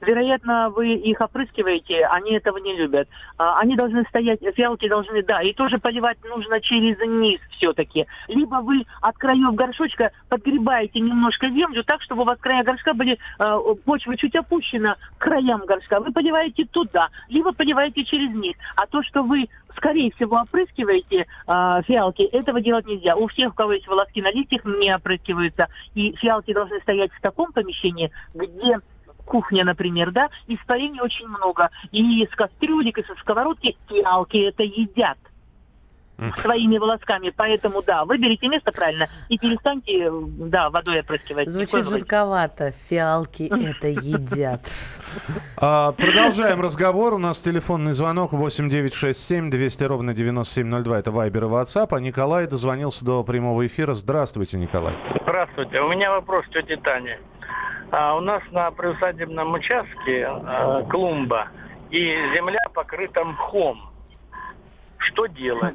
Вероятно, 0.01 0.71
вы 0.71 0.95
их 0.95 1.21
опрыскиваете, 1.21 2.07
они 2.07 2.33
этого 2.33 2.59
не 2.59 2.77
любят. 2.77 3.09
А, 3.39 3.59
они 3.59 3.77
должны 3.77 4.05
стоять, 4.05 4.41
фиалки 4.55 4.89
должны, 4.89 5.23
да, 5.23 5.43
и 5.43 5.53
тоже 5.53 5.79
поливать 5.79 6.19
нужно 6.25 6.61
через 6.61 6.99
низ 6.99 7.41
все-таки. 7.53 8.07
Либо 8.29 8.57
вы 8.57 8.85
от 9.01 9.17
краев 9.17 9.55
горшочка 9.55 10.13
подгребаете 10.29 11.01
немножко 11.01 11.49
землю 11.49 11.85
так, 11.85 12.03
чтобы 12.03 12.23
у 12.23 12.25
вас 12.25 12.39
края 12.39 12.65
горшка 12.65 12.95
были, 12.95 13.19
э, 13.39 13.59
почва 13.85 14.17
чуть 14.17 14.37
опущена 14.37 14.97
к 15.19 15.23
краям 15.23 15.65
горшка. 15.67 16.01
Вы 16.01 16.13
поливаете 16.13 16.65
туда, 16.67 17.09
либо 17.29 17.53
поливаете 17.53 18.05
через 18.05 18.31
низ. 18.35 18.57
А 18.77 18.87
то, 18.87 19.03
что 19.03 19.23
вы 19.23 19.49
скорее 19.77 20.11
всего, 20.13 20.41
опрыскиваете 20.41 21.27
э, 21.47 21.83
фиалки, 21.87 22.23
этого 22.23 22.61
делать 22.61 22.87
нельзя. 22.87 23.17
У 23.17 23.27
всех, 23.29 23.53
у 23.53 23.55
кого 23.55 23.73
есть 23.73 23.87
волоски 23.87 24.23
на 24.23 24.31
листьях, 24.31 24.65
не 24.65 24.95
опрыскиваются. 24.95 25.69
И 25.95 26.15
фиалки 26.17 26.53
должны 26.53 26.81
стоять 26.81 27.13
в 27.13 27.21
таком 27.21 27.53
помещении, 27.53 28.11
где 28.35 28.81
кухня, 29.25 29.65
например, 29.65 30.11
да, 30.11 30.29
испарений 30.47 31.01
очень 31.01 31.27
много. 31.29 31.71
И 31.93 32.23
из 32.23 32.31
кастрюлек, 32.31 32.99
и 32.99 33.05
со 33.05 33.15
сковородки 33.17 33.77
фиалки 33.89 34.37
это 34.37 34.63
едят 34.63 35.19
своими 36.39 36.79
волосками. 36.79 37.33
Поэтому, 37.37 37.83
да, 37.83 38.05
выберите 38.05 38.49
место 38.49 38.73
правильно 38.73 39.09
и 39.29 39.39
перестаньте, 39.39 40.11
да, 40.11 40.71
водой 40.71 41.01
опрыскивать. 41.01 41.49
Звучит 41.49 41.89
жутковато. 41.89 42.73
Фиалки 42.73 43.45
это 43.51 43.89
едят. 43.89 44.71
А, 45.57 45.93
продолжаем 45.93 46.61
разговор. 46.61 47.15
У 47.15 47.19
нас 47.19 47.41
телефонный 47.41 47.93
звонок 47.93 48.33
8967 48.33 49.51
200 49.51 49.85
ровно 49.85 50.15
9702. 50.15 50.99
Это 50.99 51.11
Вайбер 51.11 51.45
и 51.45 51.47
WhatsApp. 51.49 51.89
А 51.91 52.01
Николай 52.01 52.47
дозвонился 52.47 53.05
до 53.05 53.25
прямого 53.25 53.67
эфира. 53.67 53.95
Здравствуйте, 53.95 54.59
Николай. 54.59 54.95
Здравствуйте. 55.23 55.81
У 55.81 55.89
меня 55.89 56.11
вопрос 56.11 56.47
к 56.47 56.51
тете 56.51 56.77
Тане. 56.77 57.19
А 57.91 58.17
у 58.17 58.21
нас 58.21 58.43
на 58.51 58.71
приусадебном 58.71 59.55
участке 59.55 60.29
э, 60.29 60.83
клумба, 60.91 61.49
и 61.91 62.17
земля 62.35 62.61
покрыта 62.73 63.25
мхом. 63.25 63.91
Что 64.99 65.27
делать? 65.27 65.75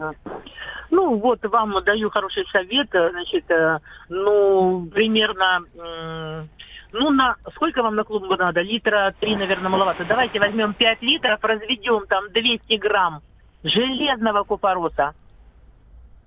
Ну, 0.89 1.17
вот 1.17 1.45
вам 1.45 1.84
даю 1.84 2.10
хороший 2.10 2.45
совет. 2.48 2.89
Значит, 2.91 3.50
э, 3.52 3.80
ну, 4.10 4.88
примерно... 4.93 5.60
Э, 5.76 6.45
ну, 6.91 7.12
на 7.12 7.36
сколько 7.54 7.84
вам 7.84 7.95
на 7.95 8.04
клумбу 8.04 8.36
надо? 8.36 8.62
Литра 8.62 9.13
три, 9.19 9.36
наверное, 9.36 9.69
маловато. 9.69 10.04
Давайте 10.06 10.39
возьмем 10.39 10.74
5 10.74 11.02
литров, 11.04 11.43
разведем 11.43 12.08
там 12.08 12.32
200 12.32 12.76
грамм 12.78 13.22
железного 13.63 14.43
купороса. 14.43 15.13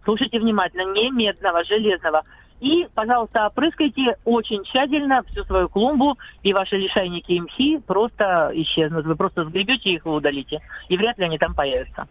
Слушайте 0.05 0.38
внимательно, 0.38 0.92
не 0.92 1.11
медного, 1.11 1.64
железного. 1.64 2.23
И, 2.62 2.87
пожалуйста, 2.94 3.48
опрыскайте 3.48 4.16
очень 4.25 4.62
тщательно 4.62 5.25
всю 5.25 5.44
свою 5.44 5.68
клумбу, 5.68 6.16
и 6.44 6.53
ваши 6.53 6.77
лишайники 6.77 7.33
и 7.33 7.40
мхи 7.40 7.79
просто 7.79 8.53
исчезнут. 8.55 9.05
Вы 9.05 9.16
просто 9.16 9.44
сгребете 9.44 9.90
их 9.90 10.07
и 10.07 10.09
удалите. 10.09 10.61
И 10.88 10.96
вряд 10.96 11.18
ли 11.18 11.25
они 11.25 11.38
там 11.38 11.57
появятся. 11.57 12.07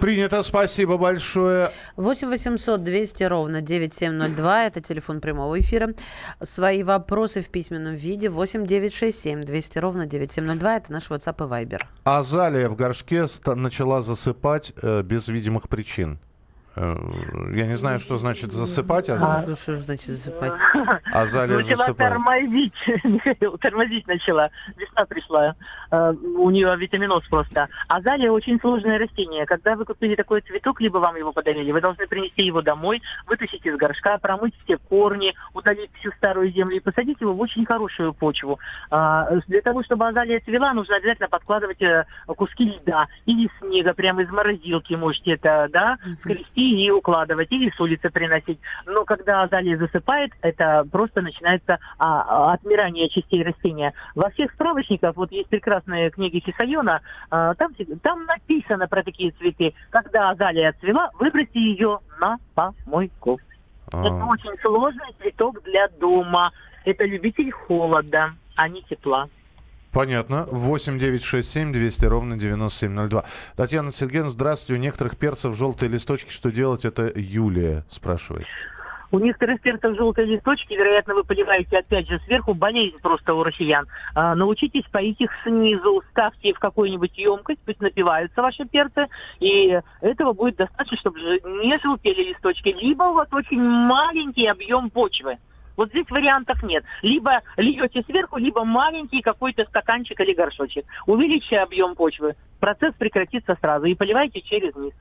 Принято, 0.00 0.44
спасибо 0.44 0.98
большое. 0.98 1.70
8 1.96 2.28
800 2.28 2.84
200 2.84 3.24
ровно 3.24 3.60
9702, 3.60 4.66
это 4.66 4.80
телефон 4.80 5.20
прямого 5.20 5.58
эфира. 5.58 5.92
Свои 6.40 6.84
вопросы 6.84 7.40
в 7.40 7.50
письменном 7.50 7.96
виде 7.96 8.28
8 8.28 8.66
967 8.66 9.42
200 9.42 9.78
ровно 9.80 10.06
9702, 10.06 10.76
это 10.76 10.92
наш 10.92 11.10
WhatsApp 11.10 11.44
и 11.44 11.64
Viber. 11.64 11.80
Азалия 12.04 12.68
в 12.68 12.76
горшке 12.76 13.26
начала 13.46 14.02
засыпать 14.02 14.72
э, 14.80 15.02
без 15.02 15.26
видимых 15.26 15.68
причин. 15.68 16.20
Э, 16.76 16.94
я 17.54 17.66
не 17.66 17.76
знаю, 17.76 17.98
что 17.98 18.16
значит 18.16 18.52
засыпать. 18.52 19.08
А, 19.10 19.44
а 19.46 19.56
что 19.56 19.76
значит 19.76 20.06
засыпать? 20.06 20.58
Азалия 21.12 21.56
начала 21.56 21.76
засыпает. 21.76 21.96
тормозить. 21.96 22.74
тормозить 23.60 24.06
начала. 24.06 24.50
Весна 24.76 25.04
пришла. 25.06 25.54
Э, 25.90 26.12
у 26.12 26.50
нее 26.50 26.76
витаминоз 26.76 27.26
просто. 27.28 27.68
Азалия 27.88 28.30
очень 28.30 28.60
сложное 28.60 28.98
растение. 28.98 29.46
Когда 29.46 29.76
вы 29.76 29.84
купили 29.84 30.14
такой 30.14 30.40
цветок, 30.42 30.80
либо 30.80 30.98
вам 30.98 31.16
его 31.16 31.32
подарили, 31.32 31.72
вы 31.72 31.80
должны 31.80 32.06
принести 32.06 32.42
его 32.44 32.62
домой, 32.62 33.02
вытащить 33.26 33.64
из 33.64 33.76
горшка, 33.76 34.18
промыть 34.18 34.54
все 34.64 34.76
корни, 34.76 35.34
удалить 35.54 35.90
всю 35.98 36.12
старую 36.12 36.52
землю 36.52 36.76
и 36.76 36.80
посадить 36.80 37.20
его 37.20 37.32
в 37.32 37.40
очень 37.40 37.64
хорошую 37.64 38.12
почву. 38.12 38.58
А, 38.90 39.28
для 39.46 39.62
того, 39.62 39.82
чтобы 39.82 40.06
азалия 40.06 40.40
цвела, 40.40 40.72
нужно 40.74 40.96
обязательно 40.96 41.28
подкладывать 41.28 41.82
э, 41.82 42.04
куски 42.26 42.64
льда 42.64 43.06
или 43.26 43.50
снега 43.58 43.94
прямо 43.94 44.22
из 44.22 44.30
морозилки. 44.30 44.94
Можете 44.94 45.32
это, 45.32 45.68
да, 45.72 45.98
скрести 46.20 46.57
и 46.58 46.90
укладывать, 46.90 47.52
или 47.52 47.70
с 47.70 47.80
улицы 47.80 48.10
приносить. 48.10 48.58
Но 48.86 49.04
когда 49.04 49.42
азалия 49.42 49.78
засыпает, 49.78 50.32
это 50.42 50.84
просто 50.90 51.22
начинается 51.22 51.78
а, 51.98 52.52
отмирание 52.52 53.08
частей 53.08 53.42
растения. 53.42 53.92
Во 54.14 54.30
всех 54.30 54.52
справочниках, 54.52 55.16
вот 55.16 55.30
есть 55.30 55.48
прекрасные 55.48 56.10
книги 56.10 56.40
Хисайона, 56.40 57.00
а, 57.30 57.54
там, 57.54 57.74
там 58.02 58.24
написано 58.24 58.88
про 58.88 59.02
такие 59.02 59.30
цветы. 59.32 59.74
Когда 59.90 60.30
азалия 60.30 60.70
отцвела, 60.70 61.10
выбросьте 61.18 61.60
ее 61.60 62.00
на 62.20 62.38
помойку. 62.54 63.38
А. 63.92 64.00
Это 64.00 64.24
очень 64.24 64.58
сложный 64.60 65.14
цветок 65.20 65.62
для 65.62 65.88
дома. 65.88 66.50
Это 66.84 67.04
любитель 67.04 67.50
холода, 67.50 68.32
а 68.56 68.68
не 68.68 68.82
тепла. 68.82 69.28
Понятно. 69.98 70.46
8 70.52 70.96
9 70.96 71.24
6 71.24 71.50
7 71.50 71.72
200 71.72 72.04
ровно 72.06 72.36
9702. 72.36 73.24
Татьяна 73.56 73.90
Сергеевна, 73.90 74.30
здравствуйте. 74.30 74.78
У 74.78 74.80
некоторых 74.80 75.16
перцев 75.16 75.56
желтые 75.56 75.88
листочки. 75.88 76.30
Что 76.30 76.52
делать? 76.52 76.84
Это 76.84 77.10
Юлия 77.16 77.84
спрашивает. 77.90 78.46
У 79.10 79.18
некоторых 79.18 79.60
перцев 79.60 79.96
желтые 79.96 80.28
листочки, 80.28 80.74
вероятно, 80.74 81.14
вы 81.14 81.24
понимаете, 81.24 81.78
опять 81.78 82.08
же, 82.08 82.20
сверху 82.26 82.54
болезнь 82.54 82.94
просто 83.02 83.34
у 83.34 83.42
россиян. 83.42 83.88
А, 84.14 84.36
научитесь 84.36 84.84
поить 84.92 85.20
их 85.20 85.32
снизу, 85.42 86.00
ставьте 86.12 86.52
в 86.52 86.60
какую-нибудь 86.60 87.18
емкость, 87.18 87.58
пусть 87.66 87.80
напиваются 87.80 88.40
ваши 88.40 88.66
перцы, 88.66 89.08
и 89.40 89.80
этого 90.00 90.32
будет 90.32 90.58
достаточно, 90.58 90.96
чтобы 90.98 91.18
не 91.18 91.76
желтели 91.82 92.28
листочки. 92.28 92.68
Либо 92.68 93.02
вас 93.02 93.26
очень 93.32 93.60
маленький 93.60 94.46
объем 94.46 94.90
почвы. 94.90 95.38
Вот 95.78 95.90
здесь 95.90 96.10
вариантов 96.10 96.60
нет. 96.64 96.84
Либо 97.02 97.40
льете 97.56 98.02
сверху, 98.02 98.36
либо 98.36 98.64
маленький 98.64 99.22
какой-то 99.22 99.64
стаканчик 99.64 100.18
или 100.20 100.34
горшочек. 100.34 100.84
Увеличьте 101.06 101.60
объем 101.60 101.94
почвы, 101.94 102.34
процесс 102.58 102.94
прекратится 102.98 103.56
сразу 103.60 103.86
и 103.86 103.94
поливайте 103.94 104.40
через 104.40 104.74
низ. 104.74 104.92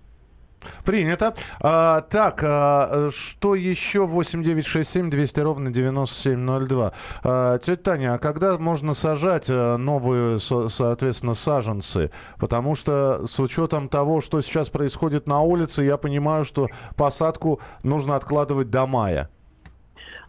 Принято. 0.85 1.33
А, 1.61 2.01
так, 2.01 2.41
а, 2.43 3.09
что 3.11 3.55
еще 3.55 4.05
8967 4.05 5.09
200 5.09 5.39
ровно 5.39 5.71
9702? 5.71 6.93
А, 7.23 7.57
тетя 7.57 7.81
Таня, 7.81 8.13
а 8.13 8.17
когда 8.19 8.57
можно 8.59 8.93
сажать 8.93 9.47
а, 9.49 9.77
новые, 9.77 10.39
со, 10.39 10.69
соответственно, 10.69 11.33
саженцы? 11.33 12.11
Потому 12.37 12.75
что 12.75 13.25
с 13.25 13.39
учетом 13.39 13.89
того, 13.89 14.21
что 14.21 14.41
сейчас 14.41 14.69
происходит 14.69 15.25
на 15.25 15.41
улице, 15.41 15.83
я 15.83 15.97
понимаю, 15.97 16.45
что 16.45 16.67
посадку 16.95 17.61
нужно 17.81 18.15
откладывать 18.15 18.69
до 18.69 18.85
мая. 18.85 19.29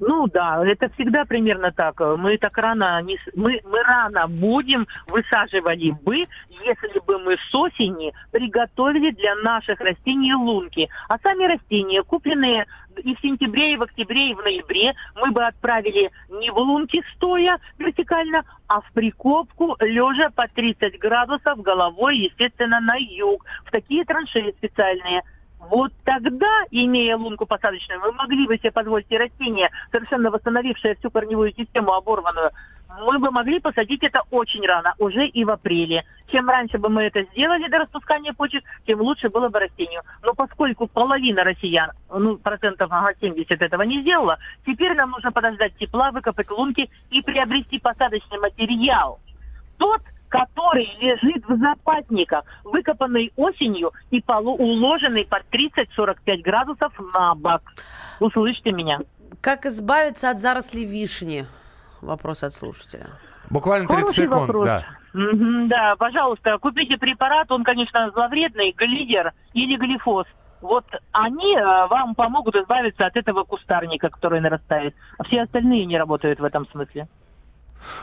Ну 0.01 0.29
да, 0.29 0.65
это 0.65 0.89
всегда 0.91 1.25
примерно 1.25 1.73
так. 1.73 2.01
Мы 2.01 2.39
так 2.39 2.57
рано 2.59 3.01
не, 3.03 3.19
мы, 3.35 3.61
мы 3.65 3.83
рано 3.83 4.29
будем 4.29 4.87
высаживали 5.09 5.91
бы, 5.91 6.25
если 6.65 7.01
бы 7.07 7.19
мы 7.19 7.37
с 7.37 7.55
осени 7.55 8.13
приготовили 8.31 9.11
для 9.11 9.35
наших 9.37 9.81
растений 9.81 10.35
лунки. 10.35 10.89
А 11.09 11.19
сами 11.19 11.45
растения, 11.45 12.03
купленные 12.03 12.67
и 13.05 13.15
в 13.15 13.21
сентябре, 13.21 13.75
и 13.75 13.77
в 13.77 13.83
октябре, 13.83 14.31
и 14.31 14.35
в 14.35 14.43
ноябре, 14.43 14.95
мы 15.17 15.31
бы 15.31 15.45
отправили 15.45 16.11
не 16.29 16.51
в 16.51 16.57
лунки 16.57 17.03
стоя 17.15 17.59
вертикально, 17.79 18.45
а 18.67 18.81
в 18.81 18.93
прикопку 18.93 19.77
лежа 19.81 20.31
по 20.31 20.47
30 20.49 20.99
градусов 20.99 21.61
головой, 21.63 22.19
естественно, 22.19 22.81
на 22.81 22.97
юг, 22.97 23.45
в 23.65 23.71
такие 23.71 24.05
траншеи 24.05 24.55
специальные. 24.59 25.23
Вот 25.61 25.93
тогда, 26.05 26.65
имея 26.71 27.17
лунку 27.17 27.45
посадочную, 27.45 28.01
вы 28.01 28.13
могли 28.13 28.47
бы 28.47 28.57
себе 28.57 28.71
позволить 28.71 29.11
растение, 29.11 29.71
совершенно 29.91 30.31
восстановившее 30.31 30.95
всю 30.95 31.11
корневую 31.11 31.53
систему 31.53 31.93
оборванную, 31.93 32.53
мы 33.01 33.19
бы 33.19 33.31
могли 33.31 33.61
посадить 33.61 34.03
это 34.03 34.23
очень 34.31 34.67
рано, 34.67 34.95
уже 34.99 35.27
и 35.27 35.45
в 35.45 35.51
апреле. 35.51 36.05
Чем 36.31 36.49
раньше 36.49 36.79
бы 36.79 36.89
мы 36.89 37.03
это 37.03 37.23
сделали 37.33 37.69
до 37.69 37.79
распускания 37.79 38.33
почек, 38.33 38.65
тем 38.87 39.01
лучше 39.01 39.29
было 39.29 39.49
бы 39.49 39.61
растению. 39.61 40.03
Но 40.23 40.35
поскольку 40.35 40.87
половина 40.87 41.45
россиян, 41.45 41.91
ну, 42.11 42.37
процентов 42.37 42.89
ага, 42.91 43.13
70 43.21 43.51
этого 43.63 43.83
не 43.83 44.01
сделала, 44.01 44.39
теперь 44.67 44.95
нам 44.95 45.11
нужно 45.11 45.33
подождать 45.33 45.77
тепла, 45.77 46.11
выкопать 46.11 46.51
лунки 46.51 46.91
и 47.11 47.23
приобрести 47.23 47.79
посадочный 47.79 48.39
материал. 48.39 49.21
Тот, 49.79 50.01
который 50.69 50.91
лежит 51.01 51.45
в 51.49 51.59
запасниках, 51.59 52.45
выкопанный 52.65 53.33
осенью 53.37 53.93
и 54.11 54.21
полу 54.21 54.55
уложенный 54.57 55.25
под 55.25 55.43
30-45 55.51 56.43
градусов 56.43 56.93
на 57.15 57.35
бак. 57.35 57.63
Услышьте 58.21 58.73
меня. 58.73 59.01
Как 59.41 59.67
избавиться 59.67 60.31
от 60.31 60.39
зарослей 60.39 60.85
вишни? 60.85 61.47
Вопрос 62.01 62.43
от 62.43 62.55
слушателя. 62.55 63.07
Буквально 63.51 63.89
30 63.89 64.01
Хороший 64.01 64.25
секунд, 64.25 64.41
вопрос. 64.41 64.67
да. 64.67 64.85
Да, 65.15 65.97
пожалуйста, 65.97 66.59
купите 66.59 66.99
препарат, 66.99 67.51
он, 67.51 67.65
конечно, 67.65 68.11
зловредный, 68.11 68.73
глидер 68.73 69.33
или 69.55 69.77
глифоз. 69.77 70.27
Вот 70.61 70.85
они 71.13 71.57
э, 71.57 71.87
вам 71.87 72.15
помогут 72.15 72.57
избавиться 72.57 73.07
от 73.07 73.17
этого 73.17 73.45
кустарника, 73.45 74.11
который 74.11 74.41
нарастает. 74.41 74.95
А 75.17 75.25
все 75.25 75.43
остальные 75.43 75.87
не 75.87 75.97
работают 75.97 76.41
в 76.41 76.45
этом 76.45 76.69
смысле. 76.69 77.09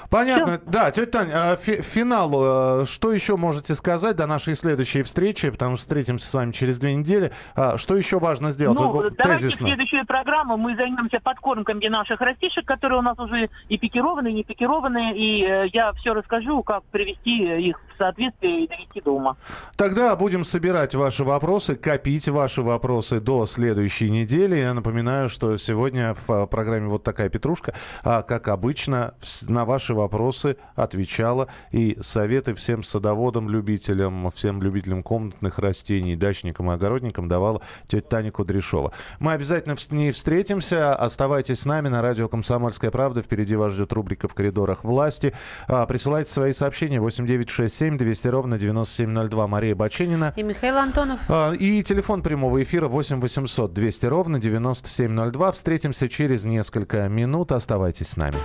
Понятно. 0.10 0.60
Да, 0.66 0.92
тетя 0.92 1.12
Таня, 1.20 1.52
а, 1.52 1.56
фи- 1.56 1.82
финал. 1.82 2.82
э, 2.82 2.86
Что 2.86 3.12
еще 3.12 3.36
можете 3.38 3.76
сказать 3.76 4.16
до 4.16 4.26
нашей 4.28 4.56
следующей 4.56 5.04
встречи? 5.04 5.50
Потому 5.50 5.76
что 5.76 5.84
встретимся 5.84 6.28
с 6.28 6.34
вами 6.34 6.52
через 6.52 6.80
две 6.80 6.94
недели. 6.96 7.32
А, 7.56 7.78
Что 7.78 7.96
еще 7.96 8.20
важно 8.20 8.52
сделать? 8.52 8.80
Ну, 8.80 8.92
давайте 8.94 9.16
в 9.16 9.40
тезисно. 9.42 9.68
следующую 9.68 10.06
программу 10.06 10.58
мы 10.58 10.76
займемся 10.76 11.20
подкормками 11.22 11.88
наших 11.88 12.22
растишек, 12.22 12.66
которые 12.66 13.00
у 13.00 13.02
нас 13.04 13.18
уже 13.20 13.50
и 13.70 13.78
пикированные, 13.78 14.32
и 14.34 14.36
не 14.38 14.44
пикированные, 14.44 15.16
и 15.16 15.44
э, 15.44 15.68
я 15.74 15.92
все 15.94 16.14
расскажу, 16.14 16.64
как 16.64 16.84
привести 16.86 17.68
их 17.68 17.80
в 17.80 17.85
соответствие 17.98 18.64
и 18.64 18.68
довести 18.68 19.02
до 19.02 19.12
ума. 19.12 19.38
Тогда 19.76 20.16
будем 20.16 20.44
собирать 20.44 20.96
ваши 20.96 21.24
вопросы, 21.24 21.76
копить 21.76 22.28
ваши 22.28 22.62
вопросы 22.62 23.20
до 23.20 23.46
следующей 23.46 24.10
недели. 24.10 24.56
Я 24.56 24.74
напоминаю, 24.74 25.30
что 25.30 25.58
сегодня 25.58 26.14
в 26.14 26.30
а, 26.32 26.48
программе 26.48 26.88
«Вот 26.88 27.04
такая 27.04 27.30
петрушка», 27.30 27.74
а, 28.04 28.22
как 28.22 28.48
обычно, 28.48 29.14
на 29.48 29.66
ваши 29.66 29.94
вопросы 29.94 30.58
отвечала 30.76 31.48
и 31.72 31.98
советы 32.02 32.54
всем 32.54 32.84
садоводам, 32.84 33.50
любителям, 33.50 34.32
всем 34.32 34.62
любителям 34.62 35.04
комнатных 35.04 35.60
растений, 35.60 36.16
дачникам 36.16 36.72
и 36.72 36.74
огородникам 36.74 37.28
давала 37.28 37.62
тетя 37.88 38.08
Таня 38.08 38.32
Кудряшова. 38.32 38.92
Мы 39.20 39.34
обязательно 39.34 39.76
с 39.76 39.92
ней 39.92 40.12
встретимся. 40.12 40.96
Оставайтесь 40.96 41.62
с 41.62 41.66
нами 41.66 41.90
на 41.90 42.02
радио 42.02 42.28
«Комсомольская 42.28 42.92
правда». 42.92 43.22
Впереди 43.22 43.56
вас 43.56 43.74
ждет 43.74 43.94
рубрика 43.94 44.28
«В 44.28 44.34
коридорах 44.34 44.84
власти». 44.84 45.34
А, 45.68 45.86
Присылайте 45.86 46.32
свои 46.32 46.54
сообщения 46.54 47.00
8967 47.00 47.85
200 47.91 48.28
ровно 48.28 48.58
9702. 48.58 49.48
Мария 49.48 49.76
Баченина. 49.76 50.34
И 50.36 50.43
Михаил 50.43 50.78
Антонов. 50.78 51.19
А, 51.30 51.52
И 51.54 51.82
телефон 51.84 52.21
прямого 52.21 52.62
эфира 52.62 52.88
8 52.88 53.19
800 53.21 53.74
200 53.74 54.06
ровно 54.08 54.39
9702. 54.39 55.52
Встретимся 55.52 56.10
через 56.10 56.43
несколько 56.43 57.08
минут. 57.08 57.52
Оставайтесь 57.52 58.10
с 58.10 58.17
нами. 58.17 58.36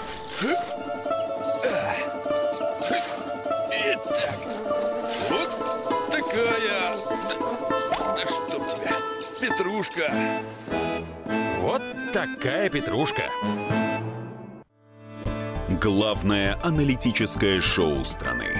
Итак, 3.73 4.39
вот 5.31 6.11
такая... 6.11 6.95
Да, 7.99 8.15
да 8.17 8.25
чтоб 8.27 8.69
тебя, 8.69 8.97
петрушка. 9.41 10.11
Вот 11.61 11.83
такая 12.13 12.69
петрушка. 12.69 13.23
Главное 15.81 16.59
аналитическое 16.63 17.61
шоу 17.61 18.05
страны. 18.05 18.60